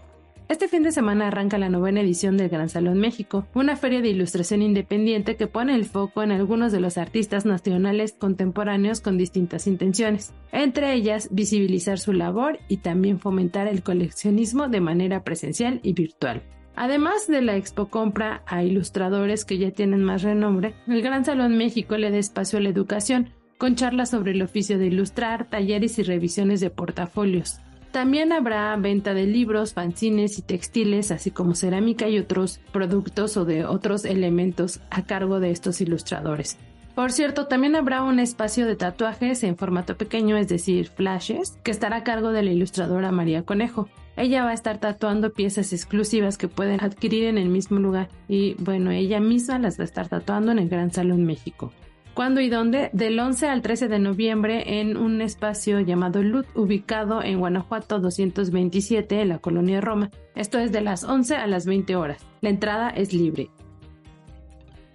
Este 0.49 0.69
fin 0.69 0.81
de 0.81 0.93
semana 0.93 1.27
arranca 1.27 1.57
la 1.57 1.67
novena 1.67 1.99
edición 1.99 2.37
del 2.37 2.47
Gran 2.47 2.69
Salón 2.69 2.99
México, 2.99 3.45
una 3.53 3.75
feria 3.75 4.01
de 4.01 4.07
ilustración 4.07 4.61
independiente 4.61 5.35
que 5.35 5.47
pone 5.47 5.75
el 5.75 5.83
foco 5.83 6.23
en 6.23 6.31
algunos 6.31 6.71
de 6.71 6.79
los 6.79 6.97
artistas 6.97 7.45
nacionales 7.45 8.13
contemporáneos 8.13 9.01
con 9.01 9.17
distintas 9.17 9.67
intenciones, 9.67 10.33
entre 10.53 10.93
ellas 10.93 11.27
visibilizar 11.31 11.99
su 11.99 12.13
labor 12.13 12.59
y 12.69 12.77
también 12.77 13.19
fomentar 13.19 13.67
el 13.67 13.83
coleccionismo 13.83 14.69
de 14.69 14.79
manera 14.79 15.25
presencial 15.25 15.81
y 15.83 15.91
virtual. 15.91 16.41
Además 16.77 17.27
de 17.27 17.41
la 17.41 17.57
expo 17.57 17.89
compra 17.89 18.43
a 18.45 18.63
ilustradores 18.63 19.43
que 19.43 19.57
ya 19.57 19.71
tienen 19.71 20.01
más 20.01 20.21
renombre, 20.21 20.75
el 20.87 21.01
Gran 21.01 21.25
Salón 21.25 21.57
México 21.57 21.97
le 21.97 22.09
da 22.09 22.19
espacio 22.19 22.59
a 22.59 22.61
la 22.61 22.69
educación, 22.69 23.33
con 23.57 23.75
charlas 23.75 24.11
sobre 24.11 24.31
el 24.31 24.41
oficio 24.41 24.77
de 24.77 24.85
ilustrar, 24.85 25.49
talleres 25.49 25.99
y 25.99 26.03
revisiones 26.03 26.61
de 26.61 26.69
portafolios. 26.69 27.59
También 27.91 28.31
habrá 28.31 28.75
venta 28.75 29.13
de 29.13 29.25
libros, 29.25 29.73
fanzines 29.73 30.37
y 30.37 30.41
textiles, 30.41 31.11
así 31.11 31.31
como 31.31 31.55
cerámica 31.55 32.07
y 32.07 32.19
otros 32.19 32.59
productos 32.71 33.37
o 33.37 33.45
de 33.45 33.65
otros 33.65 34.05
elementos 34.05 34.81
a 34.89 35.03
cargo 35.03 35.39
de 35.39 35.51
estos 35.51 35.81
ilustradores. 35.81 36.57
Por 36.97 37.11
cierto, 37.11 37.45
también 37.45 37.75
habrá 37.75 38.01
un 38.01 38.19
espacio 38.19 38.65
de 38.65 38.75
tatuajes 38.75 39.43
en 39.43 39.55
formato 39.55 39.97
pequeño, 39.97 40.35
es 40.35 40.47
decir, 40.47 40.89
flashes, 40.89 41.57
que 41.61 41.69
estará 41.69 41.97
a 41.97 42.03
cargo 42.03 42.31
de 42.31 42.41
la 42.41 42.51
ilustradora 42.51 43.11
María 43.11 43.43
Conejo. 43.43 43.87
Ella 44.15 44.43
va 44.43 44.49
a 44.49 44.55
estar 44.55 44.79
tatuando 44.79 45.31
piezas 45.31 45.73
exclusivas 45.73 46.39
que 46.39 46.47
pueden 46.47 46.83
adquirir 46.83 47.25
en 47.25 47.37
el 47.37 47.49
mismo 47.49 47.77
lugar 47.77 48.09
y 48.27 48.55
bueno, 48.55 48.89
ella 48.89 49.19
misma 49.19 49.59
las 49.59 49.77
va 49.77 49.83
a 49.83 49.85
estar 49.85 50.07
tatuando 50.09 50.51
en 50.51 50.57
el 50.57 50.69
Gran 50.69 50.91
Salón 50.91 51.23
México. 51.23 51.71
¿Cuándo 52.17 52.41
y 52.41 52.49
dónde? 52.49 52.89
Del 52.93 53.19
11 53.19 53.47
al 53.47 53.61
13 53.61 53.89
de 53.89 53.99
noviembre 53.99 54.79
en 54.79 54.97
un 54.97 55.21
espacio 55.21 55.81
llamado 55.81 56.23
LUT, 56.23 56.47
ubicado 56.55 57.21
en 57.21 57.37
Guanajuato 57.37 57.99
227, 57.99 59.21
en 59.21 59.29
la 59.29 59.37
colonia 59.37 59.81
Roma. 59.81 60.09
Esto 60.33 60.57
es 60.57 60.71
de 60.71 60.81
las 60.81 61.03
11 61.03 61.35
a 61.35 61.45
las 61.45 61.67
20 61.67 61.95
horas. 61.95 62.25
La 62.41 62.49
entrada 62.49 62.89
es 62.89 63.13
libre. 63.13 63.51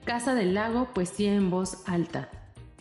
Casa 0.05 0.35
del 0.35 0.55
Lago, 0.55 0.89
poesía 0.93 1.33
en 1.33 1.49
voz 1.49 1.89
alta. 1.89 2.29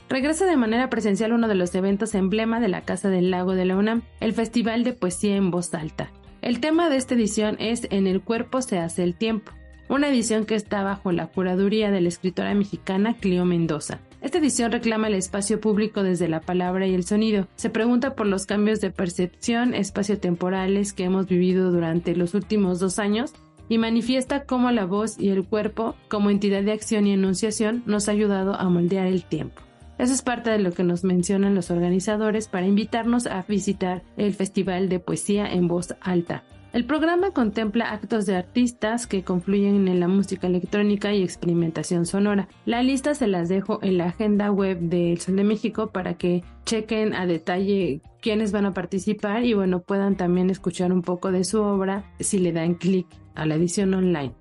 Regresa 0.10 0.48
de 0.48 0.58
manera 0.58 0.90
presencial 0.90 1.34
uno 1.34 1.48
de 1.48 1.54
los 1.54 1.76
eventos 1.76 2.16
emblema 2.16 2.60
de 2.60 2.68
la 2.68 2.82
Casa 2.82 3.12
del 3.12 3.30
Lago 3.30 3.54
de 3.54 3.66
la 3.66 3.78
UNAM, 3.78 4.02
el 4.22 4.34
Festival 4.34 4.84
de 4.84 4.94
Poesía 4.94 5.36
en 5.36 5.52
Voz 5.52 5.72
Alta. 5.76 6.10
El 6.42 6.62
tema 6.62 6.90
de 6.90 6.98
esta 6.98 7.14
edición 7.14 7.58
es 7.60 7.86
En 7.92 8.08
el 8.08 8.22
cuerpo 8.22 8.64
se 8.64 8.80
hace 8.80 9.04
el 9.04 9.14
tiempo, 9.14 9.52
una 9.88 10.10
edición 10.10 10.46
que 10.46 10.56
está 10.56 10.82
bajo 10.82 11.12
la 11.12 11.28
curaduría 11.28 11.92
de 11.92 12.02
la 12.02 12.10
escritora 12.10 12.56
mexicana 12.56 13.14
Clio 13.14 13.46
Mendoza. 13.46 14.00
Esta 14.22 14.38
edición 14.38 14.72
reclama 14.72 15.08
el 15.08 15.16
espacio 15.16 15.60
público 15.60 16.04
desde 16.04 16.30
la 16.30 16.42
palabra 16.42 16.86
y 16.86 16.94
el 16.94 17.04
sonido. 17.04 17.48
Se 17.56 17.72
pregunta 17.72 18.14
por 18.14 18.28
los 18.28 18.46
cambios 18.46 18.80
de 18.80 18.92
percepción 18.92 19.74
espaciotemporales 19.74 20.94
que 20.94 21.06
hemos 21.06 21.26
vivido 21.26 21.72
durante 21.72 22.16
los 22.16 22.36
últimos 22.36 22.80
dos 22.80 23.00
años 23.00 23.34
y 23.68 23.80
manifiesta 23.80 24.46
cómo 24.46 24.70
la 24.70 24.86
voz 24.86 25.20
y 25.20 25.30
el 25.30 25.44
cuerpo, 25.44 25.96
como 26.08 26.30
entidad 26.30 26.62
de 26.62 26.72
acción 26.72 27.08
y 27.08 27.14
enunciación, 27.14 27.82
nos 27.88 28.10
ha 28.10 28.12
ayudado 28.12 28.54
a 28.54 28.70
moldear 28.70 29.08
el 29.08 29.24
tiempo. 29.24 29.62
Eso 29.98 30.14
es 30.14 30.22
parte 30.22 30.52
de 30.52 30.60
lo 30.60 30.72
que 30.72 30.84
nos 30.84 31.04
mencionan 31.04 31.56
los 31.56 31.72
organizadores 31.72 32.48
para 32.48 32.68
invitarnos 32.68 33.26
a 33.26 33.44
visitar 33.48 34.04
el 34.18 34.36
Festival 34.36 34.88
de 34.88 35.00
Poesía 35.00 35.52
en 35.52 35.68
Voz 35.68 35.96
Alta. 36.00 36.44
El 36.74 36.86
programa 36.86 37.32
contempla 37.32 37.92
actos 37.92 38.26
de 38.26 38.38
artistas 38.38 39.06
que 39.06 39.26
confluyen 39.26 39.90
en 39.90 40.00
la 40.00 40.08
música 40.08 40.48
electrónica 40.48 41.14
y 41.14 41.22
experimentación 41.22 42.06
sonora. 42.06 42.48
La 42.66 42.82
lista 42.82 43.14
se 43.14 43.28
las 43.28 43.50
dejo 43.50 43.80
en 43.82 43.98
la 43.98 44.06
agenda 44.06 44.52
web 44.52 44.80
del 44.80 45.20
Sol 45.20 45.36
de 45.36 45.44
México 45.44 45.88
para 45.88 46.14
que 46.14 46.46
chequen 46.66 47.14
a 47.14 47.26
detalle 47.26 48.00
quiénes 48.22 48.54
van 48.54 48.66
a 48.66 48.74
participar 48.74 49.44
y 49.44 49.54
bueno, 49.54 49.82
puedan 49.82 50.16
también 50.16 50.50
escuchar 50.50 50.94
un 50.94 51.02
poco 51.02 51.34
de 51.34 51.44
su 51.44 51.62
obra 51.62 52.06
si 52.22 52.40
le 52.40 52.54
dan 52.54 52.76
clic 52.76 53.08
a 53.36 53.46
la 53.46 53.56
edición 53.56 53.94
online. 53.94 54.32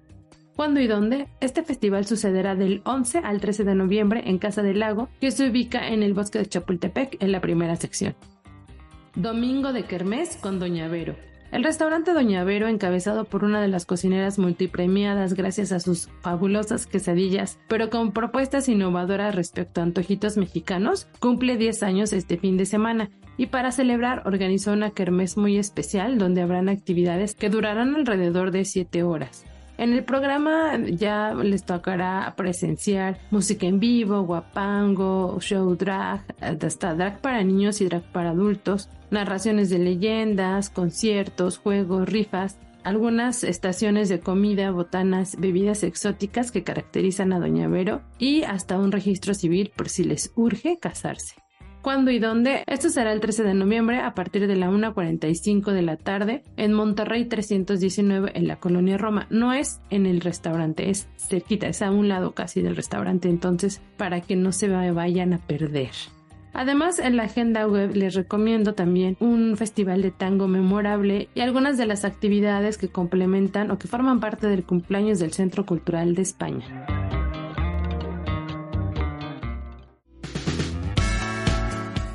¿Cuándo 0.54 0.78
y 0.78 0.86
dónde? 0.86 1.26
Este 1.40 1.64
festival 1.64 2.06
sucederá 2.06 2.54
del 2.54 2.82
11 2.84 3.18
al 3.18 3.40
13 3.40 3.64
de 3.64 3.74
noviembre 3.74 4.22
en 4.26 4.38
Casa 4.38 4.62
del 4.62 4.80
Lago, 4.80 5.08
que 5.20 5.32
se 5.32 5.50
ubica 5.50 5.88
en 5.88 6.04
el 6.04 6.14
bosque 6.14 6.38
de 6.38 6.46
Chapultepec 6.46 7.20
en 7.20 7.32
la 7.32 7.40
primera 7.40 7.74
sección. 7.74 8.14
Domingo 9.16 9.72
de 9.72 9.82
Kermés 9.84 10.36
con 10.36 10.60
Doña 10.60 10.86
Vero. 10.86 11.29
El 11.53 11.64
restaurante 11.64 12.12
Doña 12.12 12.44
Vero, 12.44 12.68
encabezado 12.68 13.24
por 13.24 13.42
una 13.42 13.61
de 13.61 13.66
las 13.66 13.84
cocineras 13.84 14.38
multipremiadas 14.38 15.34
gracias 15.34 15.72
a 15.72 15.80
sus 15.80 16.09
fabulosas 16.20 16.86
quesadillas, 16.86 17.59
pero 17.66 17.90
con 17.90 18.12
propuestas 18.12 18.68
innovadoras 18.68 19.34
respecto 19.34 19.80
a 19.80 19.84
antojitos 19.84 20.36
mexicanos, 20.36 21.09
cumple 21.18 21.57
10 21.57 21.82
años 21.82 22.12
este 22.12 22.38
fin 22.38 22.57
de 22.57 22.66
semana 22.66 23.11
y 23.36 23.46
para 23.46 23.72
celebrar 23.72 24.22
organizó 24.26 24.72
una 24.72 24.90
kermés 24.90 25.36
muy 25.36 25.59
especial 25.59 26.18
donde 26.18 26.42
habrán 26.42 26.68
actividades 26.68 27.34
que 27.34 27.51
durarán 27.51 27.96
alrededor 27.96 28.53
de 28.53 28.64
7 28.64 29.03
horas. 29.03 29.44
En 29.80 29.94
el 29.94 30.04
programa 30.04 30.76
ya 30.76 31.32
les 31.32 31.64
tocará 31.64 32.34
presenciar 32.36 33.18
música 33.30 33.66
en 33.66 33.80
vivo, 33.80 34.20
guapango, 34.24 35.38
show 35.40 35.74
drag, 35.74 36.22
hasta 36.38 36.94
drag 36.94 37.22
para 37.22 37.42
niños 37.42 37.80
y 37.80 37.86
drag 37.86 38.02
para 38.12 38.28
adultos, 38.28 38.90
narraciones 39.10 39.70
de 39.70 39.78
leyendas, 39.78 40.68
conciertos, 40.68 41.56
juegos, 41.56 42.06
rifas, 42.06 42.58
algunas 42.84 43.42
estaciones 43.42 44.10
de 44.10 44.20
comida, 44.20 44.70
botanas, 44.70 45.36
bebidas 45.38 45.82
exóticas 45.82 46.50
que 46.50 46.62
caracterizan 46.62 47.32
a 47.32 47.40
Doña 47.40 47.66
Vero 47.66 48.02
y 48.18 48.42
hasta 48.42 48.78
un 48.78 48.92
registro 48.92 49.32
civil 49.32 49.72
por 49.74 49.88
si 49.88 50.04
les 50.04 50.30
urge 50.36 50.78
casarse 50.78 51.36
cuándo 51.82 52.10
y 52.10 52.18
dónde. 52.18 52.64
Esto 52.66 52.88
será 52.90 53.12
el 53.12 53.20
13 53.20 53.42
de 53.42 53.54
noviembre 53.54 53.98
a 54.00 54.14
partir 54.14 54.46
de 54.46 54.56
la 54.56 54.70
1.45 54.70 55.72
de 55.72 55.82
la 55.82 55.96
tarde 55.96 56.42
en 56.56 56.72
Monterrey 56.72 57.24
319 57.24 58.32
en 58.34 58.48
la 58.48 58.56
colonia 58.56 58.98
Roma. 58.98 59.26
No 59.30 59.52
es 59.52 59.80
en 59.90 60.06
el 60.06 60.20
restaurante, 60.20 60.90
es 60.90 61.08
cerquita, 61.16 61.68
es 61.68 61.82
a 61.82 61.90
un 61.90 62.08
lado 62.08 62.32
casi 62.32 62.62
del 62.62 62.76
restaurante, 62.76 63.28
entonces 63.28 63.80
para 63.96 64.20
que 64.20 64.36
no 64.36 64.52
se 64.52 64.68
vayan 64.68 65.32
a 65.32 65.38
perder. 65.38 65.90
Además, 66.52 66.98
en 66.98 67.16
la 67.16 67.24
agenda 67.24 67.66
web 67.66 67.94
les 67.94 68.14
recomiendo 68.14 68.74
también 68.74 69.16
un 69.20 69.56
festival 69.56 70.02
de 70.02 70.10
tango 70.10 70.48
memorable 70.48 71.28
y 71.34 71.40
algunas 71.40 71.78
de 71.78 71.86
las 71.86 72.04
actividades 72.04 72.76
que 72.76 72.88
complementan 72.88 73.70
o 73.70 73.78
que 73.78 73.86
forman 73.86 74.18
parte 74.20 74.48
del 74.48 74.64
cumpleaños 74.64 75.20
del 75.20 75.32
Centro 75.32 75.64
Cultural 75.64 76.14
de 76.14 76.22
España. 76.22 77.19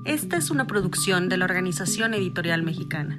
Esta 0.04 0.36
es 0.36 0.52
una 0.52 0.68
producción 0.68 1.28
de 1.28 1.38
la 1.38 1.46
Organización 1.46 2.14
Editorial 2.14 2.62
Mexicana. 2.62 3.18